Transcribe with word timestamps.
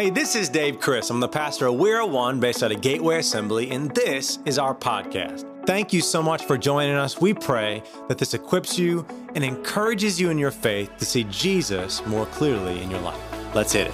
Hey, 0.00 0.08
this 0.08 0.34
is 0.34 0.48
Dave 0.48 0.80
Chris. 0.80 1.10
I'm 1.10 1.20
the 1.20 1.28
pastor 1.28 1.66
of 1.66 1.74
We're 1.74 2.06
One 2.06 2.40
based 2.40 2.62
out 2.62 2.72
of 2.72 2.80
Gateway 2.80 3.18
Assembly, 3.18 3.70
and 3.70 3.94
this 3.94 4.38
is 4.46 4.58
our 4.58 4.74
podcast. 4.74 5.44
Thank 5.66 5.92
you 5.92 6.00
so 6.00 6.22
much 6.22 6.46
for 6.46 6.56
joining 6.56 6.94
us. 6.94 7.20
We 7.20 7.34
pray 7.34 7.82
that 8.08 8.16
this 8.16 8.32
equips 8.32 8.78
you 8.78 9.06
and 9.34 9.44
encourages 9.44 10.18
you 10.18 10.30
in 10.30 10.38
your 10.38 10.52
faith 10.52 10.90
to 10.96 11.04
see 11.04 11.24
Jesus 11.24 12.02
more 12.06 12.24
clearly 12.24 12.80
in 12.80 12.90
your 12.90 13.00
life. 13.00 13.20
Let's 13.54 13.74
hit 13.74 13.88
it. 13.88 13.92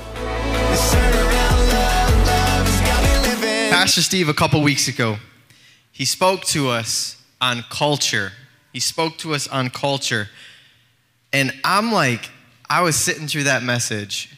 Pastor 3.70 4.02
Steve, 4.02 4.28
a 4.28 4.34
couple 4.34 4.62
weeks 4.62 4.86
ago, 4.86 5.16
he 5.90 6.04
spoke 6.04 6.42
to 6.42 6.68
us 6.68 7.20
on 7.40 7.64
culture. 7.68 8.30
He 8.72 8.78
spoke 8.78 9.16
to 9.18 9.34
us 9.34 9.48
on 9.48 9.70
culture. 9.70 10.28
And 11.32 11.52
I'm 11.64 11.90
like, 11.90 12.30
I 12.70 12.82
was 12.82 12.94
sitting 12.94 13.26
through 13.26 13.42
that 13.42 13.64
message, 13.64 14.32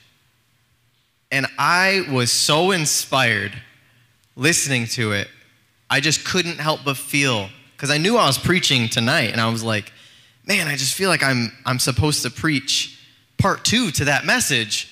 and 1.30 1.46
I 1.58 2.06
was 2.10 2.30
so 2.30 2.70
inspired 2.70 3.52
listening 4.36 4.86
to 4.86 5.12
it. 5.12 5.28
I 5.90 6.00
just 6.00 6.24
couldn't 6.24 6.58
help 6.58 6.80
but 6.84 6.96
feel, 6.96 7.48
because 7.76 7.90
I 7.90 7.98
knew 7.98 8.16
I 8.16 8.26
was 8.26 8.38
preaching 8.38 8.88
tonight, 8.88 9.32
and 9.32 9.40
I 9.40 9.50
was 9.50 9.62
like, 9.62 9.92
man, 10.46 10.68
I 10.68 10.76
just 10.76 10.94
feel 10.94 11.08
like 11.08 11.22
I'm, 11.22 11.52
I'm 11.66 11.78
supposed 11.78 12.22
to 12.22 12.30
preach 12.30 12.98
part 13.36 13.64
two 13.64 13.90
to 13.92 14.06
that 14.06 14.24
message. 14.24 14.90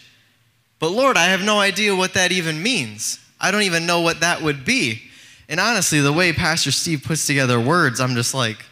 But 0.78 0.91
Lord, 0.91 1.16
I 1.16 1.27
have 1.27 1.42
no 1.42 1.59
idea 1.59 1.97
what 1.97 2.14
that 2.14 2.33
even 2.33 2.62
means. 2.62 3.19
I 3.41 3.50
don't 3.50 3.62
even 3.62 3.87
know 3.87 4.00
what 4.00 4.20
that 4.20 4.42
would 4.42 4.64
be. 4.64 5.03
And 5.48 5.61
honestly, 5.61 6.00
the 6.00 6.12
way 6.12 6.33
Pastor 6.33 6.70
Steve 6.70 7.03
puts 7.05 7.27
together 7.27 7.59
words, 7.59 8.00
I'm 8.00 8.14
just 8.14 8.34
like, 8.34 8.64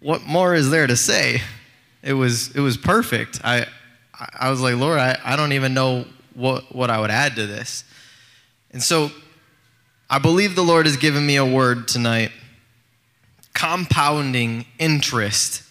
what 0.00 0.24
more 0.24 0.54
is 0.54 0.70
there 0.70 0.86
to 0.86 0.96
say? 0.96 1.42
It 2.02 2.12
was, 2.12 2.54
it 2.54 2.60
was 2.60 2.76
perfect. 2.76 3.40
I, 3.44 3.66
I 4.38 4.50
was 4.50 4.60
like, 4.60 4.76
Lord, 4.76 4.98
I, 4.98 5.18
I 5.24 5.36
don't 5.36 5.52
even 5.52 5.74
know 5.74 6.06
what, 6.38 6.74
what 6.74 6.88
I 6.90 7.00
would 7.00 7.10
add 7.10 7.34
to 7.36 7.46
this. 7.46 7.84
And 8.70 8.82
so 8.82 9.10
I 10.08 10.18
believe 10.18 10.54
the 10.54 10.62
Lord 10.62 10.86
has 10.86 10.96
given 10.96 11.26
me 11.26 11.36
a 11.36 11.44
word 11.44 11.88
tonight 11.88 12.30
compounding 13.52 14.64
interest, 14.78 15.64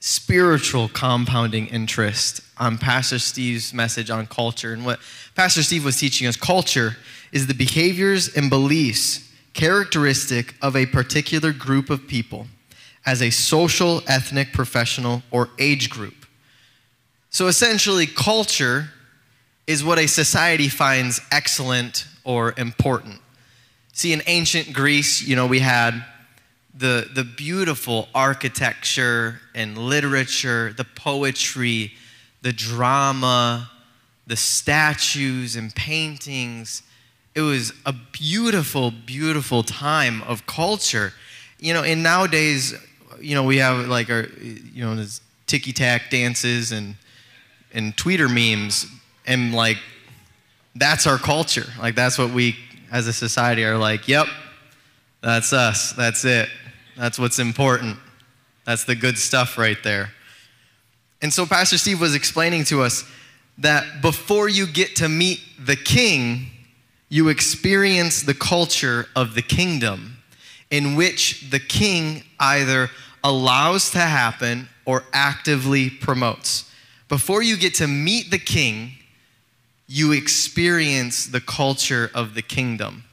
spiritual 0.00 0.88
compounding 0.88 1.68
interest 1.68 2.40
on 2.58 2.76
Pastor 2.76 3.20
Steve's 3.20 3.72
message 3.72 4.10
on 4.10 4.26
culture. 4.26 4.72
And 4.72 4.84
what 4.84 4.98
Pastor 5.36 5.62
Steve 5.62 5.84
was 5.84 5.96
teaching 5.98 6.26
us 6.26 6.36
culture 6.36 6.96
is 7.30 7.46
the 7.46 7.54
behaviors 7.54 8.34
and 8.34 8.50
beliefs 8.50 9.30
characteristic 9.54 10.54
of 10.60 10.74
a 10.74 10.86
particular 10.86 11.52
group 11.52 11.88
of 11.88 12.08
people 12.08 12.48
as 13.06 13.22
a 13.22 13.30
social, 13.30 14.02
ethnic, 14.08 14.52
professional, 14.52 15.22
or 15.30 15.50
age 15.58 15.88
group. 15.88 16.26
So 17.30 17.46
essentially, 17.46 18.06
culture 18.06 18.90
is 19.68 19.84
what 19.84 19.98
a 19.98 20.08
society 20.08 20.68
finds 20.68 21.20
excellent 21.30 22.06
or 22.24 22.54
important. 22.56 23.20
See, 23.92 24.14
in 24.14 24.22
ancient 24.26 24.72
Greece, 24.72 25.22
you 25.22 25.36
know, 25.36 25.46
we 25.46 25.58
had 25.58 26.04
the, 26.74 27.06
the 27.12 27.22
beautiful 27.22 28.08
architecture 28.14 29.40
and 29.54 29.76
literature, 29.76 30.72
the 30.72 30.84
poetry, 30.84 31.92
the 32.40 32.52
drama, 32.52 33.70
the 34.26 34.36
statues 34.36 35.54
and 35.54 35.74
paintings. 35.74 36.82
It 37.34 37.42
was 37.42 37.74
a 37.84 37.92
beautiful, 37.92 38.90
beautiful 38.90 39.62
time 39.62 40.22
of 40.22 40.46
culture. 40.46 41.12
You 41.58 41.74
know, 41.74 41.82
and 41.82 42.02
nowadays, 42.02 42.74
you 43.20 43.34
know, 43.34 43.42
we 43.42 43.58
have 43.58 43.86
like 43.86 44.08
our, 44.08 44.28
you 44.40 44.82
know, 44.82 44.96
this 44.96 45.20
TikTok 45.46 46.02
dances 46.10 46.72
and 46.72 46.94
and 47.72 47.94
Twitter 47.96 48.28
memes, 48.28 48.86
and 49.28 49.54
like 49.54 49.78
that's 50.74 51.06
our 51.06 51.18
culture. 51.18 51.66
Like 51.78 51.94
that's 51.94 52.18
what 52.18 52.32
we 52.32 52.56
as 52.90 53.06
a 53.06 53.12
society 53.12 53.64
are 53.64 53.78
like. 53.78 54.08
Yep, 54.08 54.26
that's 55.22 55.52
us. 55.52 55.92
That's 55.92 56.24
it. 56.24 56.48
That's 56.96 57.18
what's 57.18 57.38
important. 57.38 57.98
That's 58.64 58.84
the 58.84 58.96
good 58.96 59.16
stuff 59.16 59.56
right 59.56 59.76
there. 59.84 60.10
And 61.22 61.32
so 61.32 61.46
Pastor 61.46 61.78
Steve 61.78 62.00
was 62.00 62.14
explaining 62.14 62.64
to 62.64 62.82
us 62.82 63.04
that 63.58 64.02
before 64.02 64.48
you 64.48 64.66
get 64.66 64.96
to 64.96 65.08
meet 65.08 65.40
the 65.58 65.76
king, 65.76 66.46
you 67.08 67.28
experience 67.28 68.22
the 68.22 68.34
culture 68.34 69.06
of 69.16 69.34
the 69.34 69.42
kingdom 69.42 70.16
in 70.70 70.94
which 70.94 71.50
the 71.50 71.58
king 71.58 72.22
either 72.38 72.90
allows 73.24 73.90
to 73.90 73.98
happen 73.98 74.68
or 74.84 75.04
actively 75.12 75.90
promotes. 75.90 76.70
Before 77.08 77.42
you 77.42 77.56
get 77.56 77.74
to 77.76 77.86
meet 77.86 78.30
the 78.30 78.38
king, 78.38 78.92
you 79.88 80.12
experience 80.12 81.26
the 81.26 81.40
culture 81.40 82.10
of 82.14 82.34
the 82.34 82.42
kingdom. 82.42 83.04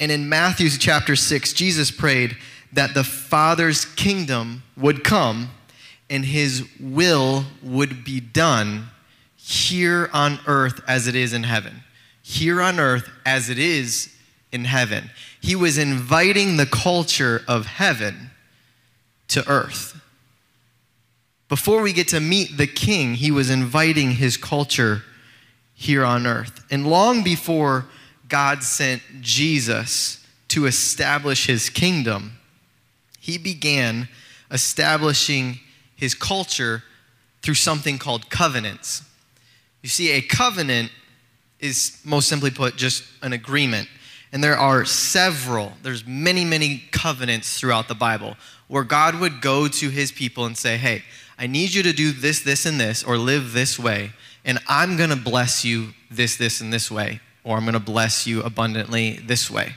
And 0.00 0.10
in 0.10 0.28
Matthew 0.28 0.68
chapter 0.70 1.14
6, 1.14 1.52
Jesus 1.52 1.92
prayed 1.92 2.36
that 2.72 2.92
the 2.92 3.04
Father's 3.04 3.84
kingdom 3.84 4.64
would 4.76 5.04
come 5.04 5.50
and 6.10 6.24
his 6.24 6.68
will 6.80 7.44
would 7.62 8.04
be 8.04 8.18
done 8.18 8.88
here 9.36 10.10
on 10.12 10.40
earth 10.46 10.80
as 10.88 11.06
it 11.06 11.14
is 11.14 11.32
in 11.32 11.44
heaven. 11.44 11.84
Here 12.22 12.60
on 12.60 12.80
earth 12.80 13.08
as 13.24 13.48
it 13.48 13.58
is 13.58 14.12
in 14.50 14.64
heaven. 14.64 15.10
He 15.40 15.54
was 15.54 15.78
inviting 15.78 16.56
the 16.56 16.66
culture 16.66 17.42
of 17.46 17.66
heaven 17.66 18.30
to 19.28 19.48
earth. 19.48 20.00
Before 21.48 21.82
we 21.82 21.92
get 21.92 22.08
to 22.08 22.20
meet 22.20 22.56
the 22.56 22.66
king, 22.66 23.14
he 23.14 23.30
was 23.30 23.50
inviting 23.50 24.12
his 24.12 24.36
culture 24.36 25.02
here 25.82 26.04
on 26.04 26.28
earth. 26.28 26.64
And 26.70 26.86
long 26.86 27.24
before 27.24 27.86
God 28.28 28.62
sent 28.62 29.02
Jesus 29.20 30.24
to 30.48 30.66
establish 30.66 31.46
his 31.46 31.68
kingdom, 31.68 32.38
he 33.18 33.36
began 33.36 34.08
establishing 34.50 35.58
his 35.96 36.14
culture 36.14 36.84
through 37.42 37.54
something 37.54 37.98
called 37.98 38.30
covenants. 38.30 39.02
You 39.82 39.88
see, 39.88 40.12
a 40.12 40.22
covenant 40.22 40.92
is 41.58 42.00
most 42.04 42.28
simply 42.28 42.52
put 42.52 42.76
just 42.76 43.02
an 43.20 43.32
agreement. 43.32 43.88
And 44.32 44.42
there 44.42 44.56
are 44.56 44.84
several, 44.84 45.72
there's 45.82 46.06
many, 46.06 46.44
many 46.44 46.84
covenants 46.92 47.58
throughout 47.58 47.88
the 47.88 47.94
Bible 47.96 48.36
where 48.68 48.84
God 48.84 49.18
would 49.18 49.40
go 49.40 49.66
to 49.66 49.88
his 49.88 50.12
people 50.12 50.46
and 50.46 50.56
say, 50.56 50.76
Hey, 50.76 51.02
I 51.36 51.48
need 51.48 51.74
you 51.74 51.82
to 51.82 51.92
do 51.92 52.12
this, 52.12 52.40
this, 52.40 52.66
and 52.66 52.80
this, 52.80 53.02
or 53.02 53.18
live 53.18 53.52
this 53.52 53.78
way, 53.80 54.12
and 54.44 54.58
I'm 54.68 54.96
gonna 54.96 55.16
bless 55.16 55.64
you 55.64 55.88
this, 56.10 56.36
this, 56.36 56.60
and 56.60 56.72
this 56.72 56.90
way, 56.90 57.20
or 57.44 57.56
I'm 57.56 57.64
gonna 57.64 57.80
bless 57.80 58.26
you 58.26 58.42
abundantly 58.42 59.20
this 59.26 59.50
way. 59.50 59.74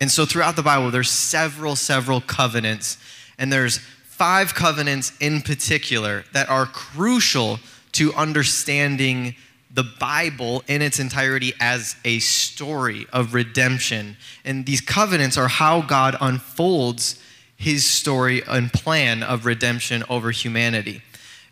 And 0.00 0.10
so 0.10 0.24
throughout 0.24 0.56
the 0.56 0.62
Bible, 0.62 0.90
there's 0.90 1.10
several, 1.10 1.74
several 1.76 2.20
covenants, 2.20 2.98
and 3.38 3.52
there's 3.52 3.78
five 3.78 4.54
covenants 4.54 5.12
in 5.20 5.42
particular 5.42 6.24
that 6.32 6.48
are 6.48 6.66
crucial 6.66 7.58
to 7.92 8.12
understanding 8.14 9.34
the 9.70 9.84
Bible 10.00 10.62
in 10.66 10.82
its 10.82 10.98
entirety 10.98 11.52
as 11.60 11.96
a 12.04 12.18
story 12.20 13.06
of 13.12 13.34
redemption. 13.34 14.16
And 14.44 14.66
these 14.66 14.80
covenants 14.80 15.36
are 15.36 15.48
how 15.48 15.82
God 15.82 16.16
unfolds 16.20 17.22
his 17.56 17.88
story 17.88 18.42
and 18.46 18.72
plan 18.72 19.22
of 19.22 19.44
redemption 19.44 20.04
over 20.08 20.30
humanity. 20.30 21.02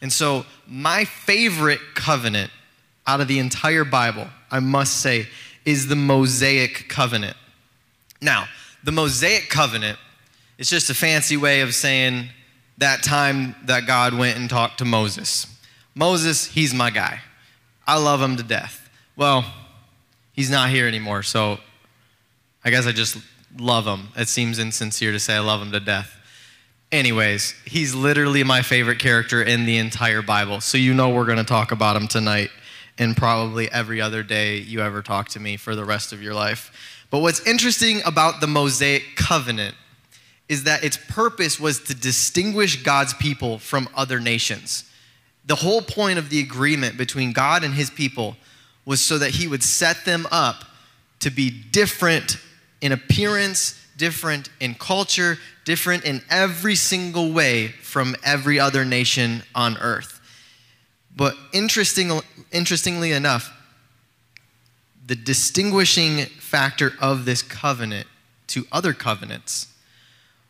And 0.00 0.12
so, 0.12 0.44
my 0.66 1.04
favorite 1.04 1.80
covenant 1.94 2.50
out 3.06 3.20
of 3.20 3.28
the 3.28 3.38
entire 3.38 3.84
Bible, 3.84 4.26
I 4.50 4.60
must 4.60 5.00
say, 5.00 5.28
is 5.64 5.88
the 5.88 5.96
Mosaic 5.96 6.88
covenant. 6.88 7.36
Now, 8.20 8.46
the 8.84 8.92
Mosaic 8.92 9.48
covenant 9.48 9.98
is 10.58 10.70
just 10.70 10.90
a 10.90 10.94
fancy 10.94 11.36
way 11.36 11.60
of 11.60 11.74
saying 11.74 12.28
that 12.78 13.02
time 13.02 13.54
that 13.64 13.86
God 13.86 14.14
went 14.14 14.38
and 14.38 14.48
talked 14.48 14.78
to 14.78 14.84
Moses. 14.84 15.46
Moses, 15.94 16.46
he's 16.46 16.74
my 16.74 16.90
guy. 16.90 17.20
I 17.86 17.98
love 17.98 18.20
him 18.20 18.36
to 18.36 18.42
death. 18.42 18.88
Well, 19.16 19.44
he's 20.32 20.50
not 20.50 20.70
here 20.70 20.86
anymore, 20.86 21.22
so 21.22 21.58
I 22.64 22.70
guess 22.70 22.86
I 22.86 22.92
just 22.92 23.16
love 23.58 23.86
him. 23.86 24.08
It 24.16 24.28
seems 24.28 24.58
insincere 24.58 25.12
to 25.12 25.18
say 25.18 25.36
I 25.36 25.40
love 25.40 25.62
him 25.62 25.72
to 25.72 25.80
death. 25.80 26.15
Anyways, 26.92 27.54
he's 27.64 27.94
literally 27.94 28.44
my 28.44 28.62
favorite 28.62 29.00
character 29.00 29.42
in 29.42 29.64
the 29.64 29.78
entire 29.78 30.22
Bible. 30.22 30.60
So 30.60 30.78
you 30.78 30.94
know 30.94 31.10
we're 31.10 31.24
going 31.26 31.38
to 31.38 31.44
talk 31.44 31.72
about 31.72 31.96
him 31.96 32.06
tonight 32.06 32.50
and 32.98 33.16
probably 33.16 33.70
every 33.70 34.00
other 34.00 34.22
day 34.22 34.58
you 34.58 34.80
ever 34.80 35.02
talk 35.02 35.28
to 35.30 35.40
me 35.40 35.56
for 35.56 35.74
the 35.74 35.84
rest 35.84 36.12
of 36.12 36.22
your 36.22 36.34
life. 36.34 37.04
But 37.10 37.20
what's 37.20 37.46
interesting 37.46 38.00
about 38.04 38.40
the 38.40 38.46
Mosaic 38.46 39.16
covenant 39.16 39.74
is 40.48 40.64
that 40.64 40.84
its 40.84 40.96
purpose 40.96 41.58
was 41.58 41.80
to 41.84 41.94
distinguish 41.94 42.82
God's 42.82 43.14
people 43.14 43.58
from 43.58 43.88
other 43.96 44.20
nations. 44.20 44.84
The 45.44 45.56
whole 45.56 45.82
point 45.82 46.18
of 46.18 46.30
the 46.30 46.40
agreement 46.40 46.96
between 46.96 47.32
God 47.32 47.64
and 47.64 47.74
his 47.74 47.90
people 47.90 48.36
was 48.84 49.00
so 49.00 49.18
that 49.18 49.30
he 49.30 49.48
would 49.48 49.62
set 49.62 50.04
them 50.04 50.26
up 50.30 50.64
to 51.20 51.30
be 51.30 51.50
different 51.50 52.36
in 52.80 52.92
appearance, 52.92 53.80
different 53.96 54.50
in 54.60 54.74
culture, 54.74 55.38
different 55.66 56.04
in 56.04 56.22
every 56.30 56.76
single 56.76 57.32
way 57.32 57.68
from 57.68 58.16
every 58.24 58.58
other 58.58 58.84
nation 58.84 59.42
on 59.54 59.76
earth. 59.78 60.20
But 61.14 61.34
interesting, 61.52 62.20
interestingly 62.52 63.12
enough, 63.12 63.52
the 65.06 65.16
distinguishing 65.16 66.24
factor 66.24 66.92
of 67.00 67.24
this 67.24 67.42
covenant 67.42 68.06
to 68.48 68.64
other 68.70 68.92
covenants 68.92 69.66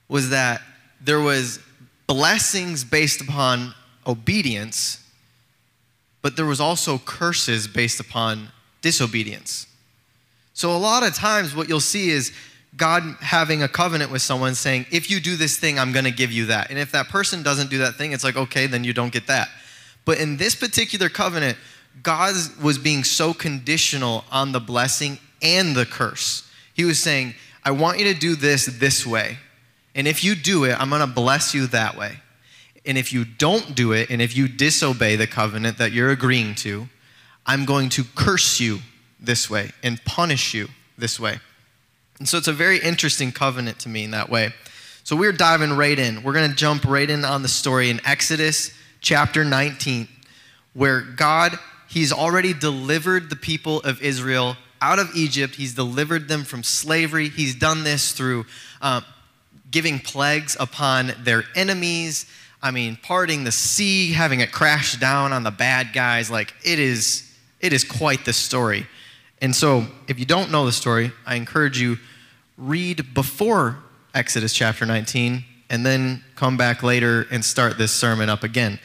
was 0.08 0.30
that 0.30 0.60
there 1.00 1.20
was 1.20 1.60
blessings 2.06 2.84
based 2.84 3.20
upon 3.20 3.74
obedience, 4.06 5.02
but 6.20 6.36
there 6.36 6.46
was 6.46 6.60
also 6.60 6.98
curses 6.98 7.66
based 7.66 8.00
upon 8.00 8.48
disobedience. 8.82 9.66
So 10.52 10.74
a 10.74 10.78
lot 10.78 11.02
of 11.02 11.14
times 11.14 11.54
what 11.54 11.68
you'll 11.68 11.80
see 11.80 12.10
is 12.10 12.32
God 12.76 13.02
having 13.20 13.62
a 13.62 13.68
covenant 13.68 14.10
with 14.10 14.22
someone 14.22 14.54
saying, 14.54 14.86
if 14.90 15.10
you 15.10 15.20
do 15.20 15.36
this 15.36 15.56
thing, 15.58 15.78
I'm 15.78 15.92
going 15.92 16.04
to 16.04 16.10
give 16.10 16.30
you 16.30 16.46
that. 16.46 16.70
And 16.70 16.78
if 16.78 16.92
that 16.92 17.08
person 17.08 17.42
doesn't 17.42 17.70
do 17.70 17.78
that 17.78 17.94
thing, 17.94 18.12
it's 18.12 18.24
like, 18.24 18.36
okay, 18.36 18.66
then 18.66 18.84
you 18.84 18.92
don't 18.92 19.12
get 19.12 19.26
that. 19.28 19.48
But 20.04 20.18
in 20.18 20.36
this 20.36 20.54
particular 20.54 21.08
covenant, 21.08 21.56
God 22.02 22.34
was 22.62 22.78
being 22.78 23.04
so 23.04 23.32
conditional 23.32 24.24
on 24.30 24.52
the 24.52 24.60
blessing 24.60 25.18
and 25.42 25.74
the 25.74 25.86
curse. 25.86 26.48
He 26.74 26.84
was 26.84 26.98
saying, 26.98 27.34
I 27.64 27.70
want 27.70 27.98
you 27.98 28.12
to 28.12 28.18
do 28.18 28.36
this 28.36 28.66
this 28.66 29.06
way. 29.06 29.38
And 29.94 30.06
if 30.06 30.22
you 30.22 30.34
do 30.34 30.64
it, 30.64 30.78
I'm 30.78 30.90
going 30.90 31.00
to 31.00 31.06
bless 31.06 31.54
you 31.54 31.66
that 31.68 31.96
way. 31.96 32.20
And 32.84 32.98
if 32.98 33.12
you 33.12 33.24
don't 33.24 33.74
do 33.74 33.92
it, 33.92 34.10
and 34.10 34.20
if 34.20 34.36
you 34.36 34.46
disobey 34.46 35.16
the 35.16 35.26
covenant 35.26 35.78
that 35.78 35.92
you're 35.92 36.10
agreeing 36.10 36.54
to, 36.56 36.88
I'm 37.46 37.64
going 37.64 37.88
to 37.90 38.04
curse 38.14 38.60
you 38.60 38.80
this 39.18 39.48
way 39.48 39.70
and 39.82 40.04
punish 40.04 40.52
you 40.52 40.68
this 40.98 41.18
way. 41.18 41.40
And 42.18 42.28
so 42.28 42.38
it's 42.38 42.48
a 42.48 42.52
very 42.52 42.78
interesting 42.78 43.32
covenant 43.32 43.78
to 43.80 43.88
me 43.88 44.04
in 44.04 44.12
that 44.12 44.30
way. 44.30 44.52
So 45.04 45.14
we're 45.14 45.32
diving 45.32 45.72
right 45.72 45.98
in. 45.98 46.22
We're 46.22 46.32
going 46.32 46.50
to 46.50 46.56
jump 46.56 46.84
right 46.84 47.08
in 47.08 47.24
on 47.24 47.42
the 47.42 47.48
story 47.48 47.90
in 47.90 48.00
Exodus 48.04 48.72
chapter 49.00 49.44
19, 49.44 50.08
where 50.74 51.02
God, 51.02 51.58
He's 51.88 52.12
already 52.12 52.52
delivered 52.52 53.30
the 53.30 53.36
people 53.36 53.80
of 53.82 54.02
Israel 54.02 54.56
out 54.80 54.98
of 54.98 55.10
Egypt. 55.14 55.54
He's 55.54 55.74
delivered 55.74 56.28
them 56.28 56.44
from 56.44 56.62
slavery. 56.62 57.28
He's 57.28 57.54
done 57.54 57.84
this 57.84 58.12
through 58.12 58.46
uh, 58.82 59.02
giving 59.70 59.98
plagues 59.98 60.56
upon 60.58 61.12
their 61.20 61.44
enemies. 61.54 62.26
I 62.62 62.70
mean, 62.70 62.98
parting 63.00 63.44
the 63.44 63.52
sea, 63.52 64.12
having 64.12 64.40
it 64.40 64.50
crash 64.50 64.96
down 64.96 65.32
on 65.32 65.44
the 65.44 65.50
bad 65.50 65.92
guys. 65.92 66.30
Like, 66.30 66.52
it 66.64 66.78
is, 66.78 67.32
it 67.60 67.72
is 67.72 67.84
quite 67.84 68.24
the 68.24 68.32
story. 68.32 68.86
And 69.40 69.54
so, 69.54 69.86
if 70.08 70.18
you 70.18 70.24
don't 70.24 70.50
know 70.50 70.64
the 70.64 70.72
story, 70.72 71.12
I 71.26 71.34
encourage 71.34 71.78
you 71.78 71.98
read 72.56 73.14
before 73.14 73.78
Exodus 74.14 74.54
chapter 74.54 74.86
19 74.86 75.44
and 75.68 75.84
then 75.84 76.24
come 76.36 76.56
back 76.56 76.82
later 76.82 77.26
and 77.30 77.44
start 77.44 77.76
this 77.76 77.92
sermon 77.92 78.30
up 78.30 78.42
again. 78.42 78.78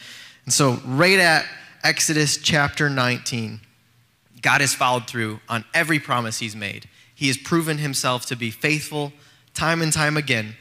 And 0.46 0.54
so, 0.54 0.82
right 0.86 1.20
at 1.20 1.46
Exodus 1.84 2.38
chapter 2.38 2.90
19, 2.90 3.62
God 4.42 4.62
has 4.62 4.74
followed 4.74 5.08
through 5.08 5.40
on 5.48 5.64
every 5.74 6.00
promise 6.00 6.40
he's 6.40 6.56
made. 6.56 6.88
He 7.16 7.28
has 7.28 7.38
proven 7.38 7.78
himself 7.78 8.26
to 8.28 8.36
be 8.36 8.52
faithful 8.52 9.14
time 9.54 9.82
and 9.82 9.94
time 9.94 10.18
again. 10.18 10.56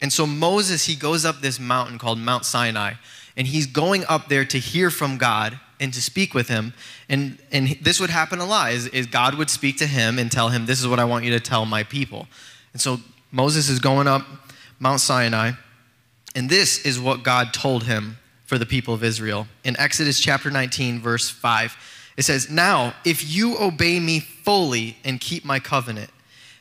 And 0.00 0.12
so 0.12 0.26
Moses, 0.26 0.86
he 0.86 0.94
goes 0.94 1.24
up 1.24 1.40
this 1.40 1.58
mountain 1.58 1.98
called 1.98 2.18
Mount 2.18 2.44
Sinai, 2.44 2.94
and 3.36 3.46
he's 3.46 3.66
going 3.66 4.04
up 4.08 4.28
there 4.28 4.44
to 4.46 4.58
hear 4.58 4.90
from 4.90 5.18
God 5.18 5.58
and 5.80 5.92
to 5.94 6.02
speak 6.02 6.34
with 6.34 6.48
him. 6.48 6.74
And, 7.08 7.38
and 7.52 7.78
this 7.80 8.00
would 8.00 8.10
happen 8.10 8.38
a 8.38 8.44
lot, 8.44 8.72
is, 8.72 8.86
is 8.88 9.06
God 9.06 9.34
would 9.34 9.50
speak 9.50 9.78
to 9.78 9.86
him 9.86 10.18
and 10.18 10.30
tell 10.30 10.48
him, 10.48 10.66
this 10.66 10.80
is 10.80 10.88
what 10.88 10.98
I 10.98 11.04
want 11.04 11.24
you 11.24 11.30
to 11.32 11.40
tell 11.40 11.66
my 11.66 11.82
people. 11.82 12.26
And 12.72 12.80
so 12.80 12.98
Moses 13.30 13.68
is 13.68 13.78
going 13.78 14.06
up 14.06 14.26
Mount 14.78 15.00
Sinai, 15.00 15.52
and 16.34 16.48
this 16.48 16.84
is 16.84 17.00
what 17.00 17.22
God 17.22 17.52
told 17.52 17.84
him 17.84 18.18
for 18.46 18.58
the 18.58 18.66
people 18.66 18.94
of 18.94 19.04
Israel. 19.04 19.46
In 19.64 19.78
Exodus 19.78 20.20
chapter 20.20 20.50
19, 20.50 21.00
verse 21.00 21.28
5, 21.28 21.76
it 22.16 22.24
says, 22.24 22.50
Now, 22.50 22.94
if 23.04 23.34
you 23.34 23.58
obey 23.58 24.00
me 24.00 24.20
fully 24.20 24.96
and 25.04 25.20
keep 25.20 25.44
my 25.44 25.60
covenant, 25.60 26.10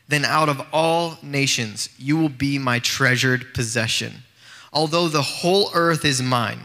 then 0.08 0.26
out 0.26 0.50
of 0.50 0.62
all 0.72 1.18
nations 1.22 1.90
you 1.98 2.18
will 2.18 2.30
be 2.30 2.58
my 2.58 2.80
treasured 2.80 3.54
possession. 3.54 4.24
Although 4.74 5.08
the 5.08 5.22
whole 5.22 5.70
earth 5.74 6.06
is 6.06 6.22
mine, 6.22 6.60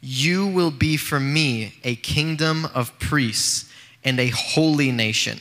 you 0.00 0.46
will 0.46 0.70
be 0.70 0.96
for 0.96 1.18
me 1.18 1.74
a 1.84 1.96
kingdom 1.96 2.66
of 2.74 2.96
priests 2.98 3.70
and 4.04 4.20
a 4.20 4.28
holy 4.28 4.92
nation. 4.92 5.38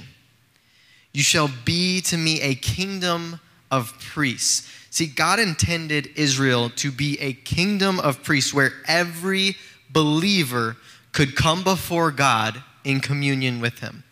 You 1.13 1.23
shall 1.23 1.49
be 1.65 2.01
to 2.01 2.17
me 2.17 2.41
a 2.41 2.55
kingdom 2.55 3.39
of 3.71 3.93
priests. 3.99 4.71
See, 4.89 5.07
God 5.07 5.39
intended 5.39 6.09
Israel 6.15 6.69
to 6.77 6.91
be 6.91 7.19
a 7.19 7.33
kingdom 7.33 7.99
of 7.99 8.23
priests 8.23 8.53
where 8.53 8.73
every 8.87 9.55
believer 9.91 10.77
could 11.11 11.35
come 11.35 11.63
before 11.63 12.11
God 12.11 12.63
in 12.83 12.99
communion 12.99 13.59
with 13.59 13.79
Him. 13.79 14.03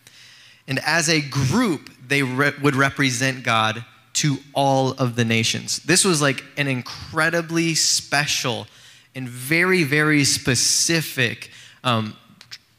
And 0.67 0.79
as 0.79 1.09
a 1.09 1.21
group, 1.21 1.89
they 2.07 2.23
re- 2.23 2.53
would 2.61 2.75
represent 2.75 3.43
God 3.43 3.85
to 4.13 4.37
all 4.53 4.91
of 4.91 5.15
the 5.15 5.25
nations. 5.25 5.79
This 5.79 6.05
was 6.05 6.21
like 6.21 6.43
an 6.57 6.67
incredibly 6.67 7.75
special 7.75 8.67
and 9.15 9.27
very, 9.27 9.83
very 9.83 10.23
specific 10.25 11.49
um, 11.83 12.15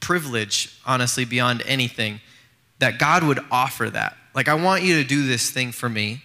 privilege, 0.00 0.78
honestly, 0.84 1.24
beyond 1.24 1.62
anything, 1.66 2.20
that 2.78 2.98
God 2.98 3.24
would 3.24 3.40
offer 3.50 3.88
that. 3.90 4.16
Like, 4.34 4.48
I 4.48 4.54
want 4.54 4.82
you 4.82 5.02
to 5.02 5.08
do 5.08 5.26
this 5.26 5.50
thing 5.50 5.72
for 5.72 5.88
me, 5.88 6.22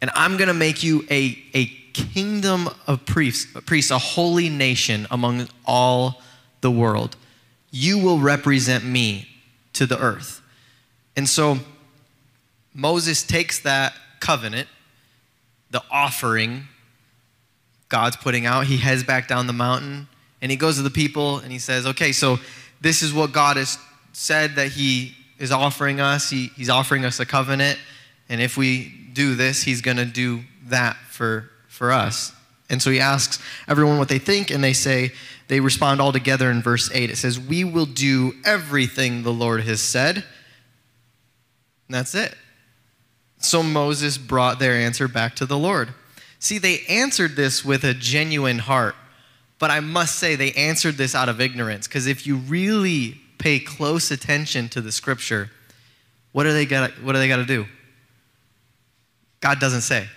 and 0.00 0.10
I'm 0.14 0.36
going 0.36 0.48
to 0.48 0.54
make 0.54 0.84
you 0.84 1.04
a, 1.10 1.36
a 1.54 1.66
kingdom 1.92 2.68
of 2.86 3.04
priests, 3.04 3.50
priests, 3.66 3.90
a 3.90 3.98
holy 3.98 4.48
nation 4.48 5.08
among 5.10 5.48
all 5.66 6.22
the 6.60 6.70
world. 6.70 7.16
You 7.70 7.98
will 7.98 8.20
represent 8.20 8.84
me 8.84 9.28
to 9.72 9.86
the 9.86 9.98
earth. 9.98 10.40
And 11.16 11.28
so, 11.28 11.58
Moses 12.72 13.24
takes 13.24 13.58
that 13.60 13.92
covenant, 14.20 14.68
the 15.70 15.82
offering 15.90 16.68
God's 17.88 18.16
putting 18.16 18.46
out, 18.46 18.66
he 18.66 18.76
heads 18.76 19.04
back 19.04 19.28
down 19.28 19.46
the 19.46 19.52
mountain 19.52 20.08
and 20.40 20.50
he 20.50 20.56
goes 20.56 20.76
to 20.76 20.82
the 20.82 20.90
people 20.90 21.38
and 21.38 21.50
he 21.50 21.58
says, 21.58 21.86
Okay, 21.86 22.12
so 22.12 22.38
this 22.80 23.02
is 23.02 23.12
what 23.12 23.32
God 23.32 23.56
has 23.56 23.78
said 24.12 24.56
that 24.56 24.72
he 24.72 25.14
is 25.38 25.52
offering 25.52 26.00
us. 26.00 26.30
He, 26.30 26.48
he's 26.56 26.68
offering 26.68 27.04
us 27.04 27.20
a 27.20 27.26
covenant. 27.26 27.78
And 28.28 28.40
if 28.40 28.56
we 28.56 28.92
do 29.12 29.34
this, 29.34 29.62
he's 29.62 29.80
going 29.80 29.96
to 29.96 30.04
do 30.04 30.42
that 30.64 30.96
for, 31.10 31.50
for 31.68 31.92
us. 31.92 32.32
And 32.70 32.82
so 32.82 32.90
he 32.90 33.00
asks 33.00 33.42
everyone 33.66 33.98
what 33.98 34.08
they 34.08 34.18
think, 34.18 34.50
and 34.50 34.62
they 34.62 34.74
say, 34.74 35.12
they 35.48 35.60
respond 35.60 36.00
all 36.00 36.12
together 36.12 36.50
in 36.50 36.60
verse 36.60 36.90
8. 36.92 37.10
It 37.10 37.16
says, 37.16 37.40
We 37.40 37.64
will 37.64 37.86
do 37.86 38.34
everything 38.44 39.22
the 39.22 39.32
Lord 39.32 39.62
has 39.62 39.80
said. 39.80 40.16
And 40.16 40.24
that's 41.88 42.14
it. 42.14 42.34
So 43.38 43.62
Moses 43.62 44.18
brought 44.18 44.58
their 44.58 44.74
answer 44.74 45.08
back 45.08 45.34
to 45.36 45.46
the 45.46 45.56
Lord. 45.56 45.94
See, 46.38 46.58
they 46.58 46.80
answered 46.88 47.36
this 47.36 47.64
with 47.64 47.84
a 47.84 47.94
genuine 47.94 48.58
heart, 48.58 48.94
but 49.58 49.70
I 49.70 49.80
must 49.80 50.18
say 50.18 50.36
they 50.36 50.52
answered 50.52 50.96
this 50.96 51.14
out 51.14 51.28
of 51.28 51.40
ignorance 51.40 51.88
because 51.88 52.06
if 52.06 52.26
you 52.26 52.36
really 52.36 53.20
pay 53.38 53.58
close 53.58 54.10
attention 54.10 54.68
to 54.70 54.80
the 54.80 54.92
scripture, 54.92 55.50
what 56.32 56.46
are 56.46 56.52
they 56.52 56.66
got 56.66 56.90
what 57.02 57.14
they 57.14 57.28
got 57.28 57.36
to 57.36 57.44
do? 57.44 57.66
God 59.40 59.58
doesn't 59.60 59.82
say. 59.82 60.08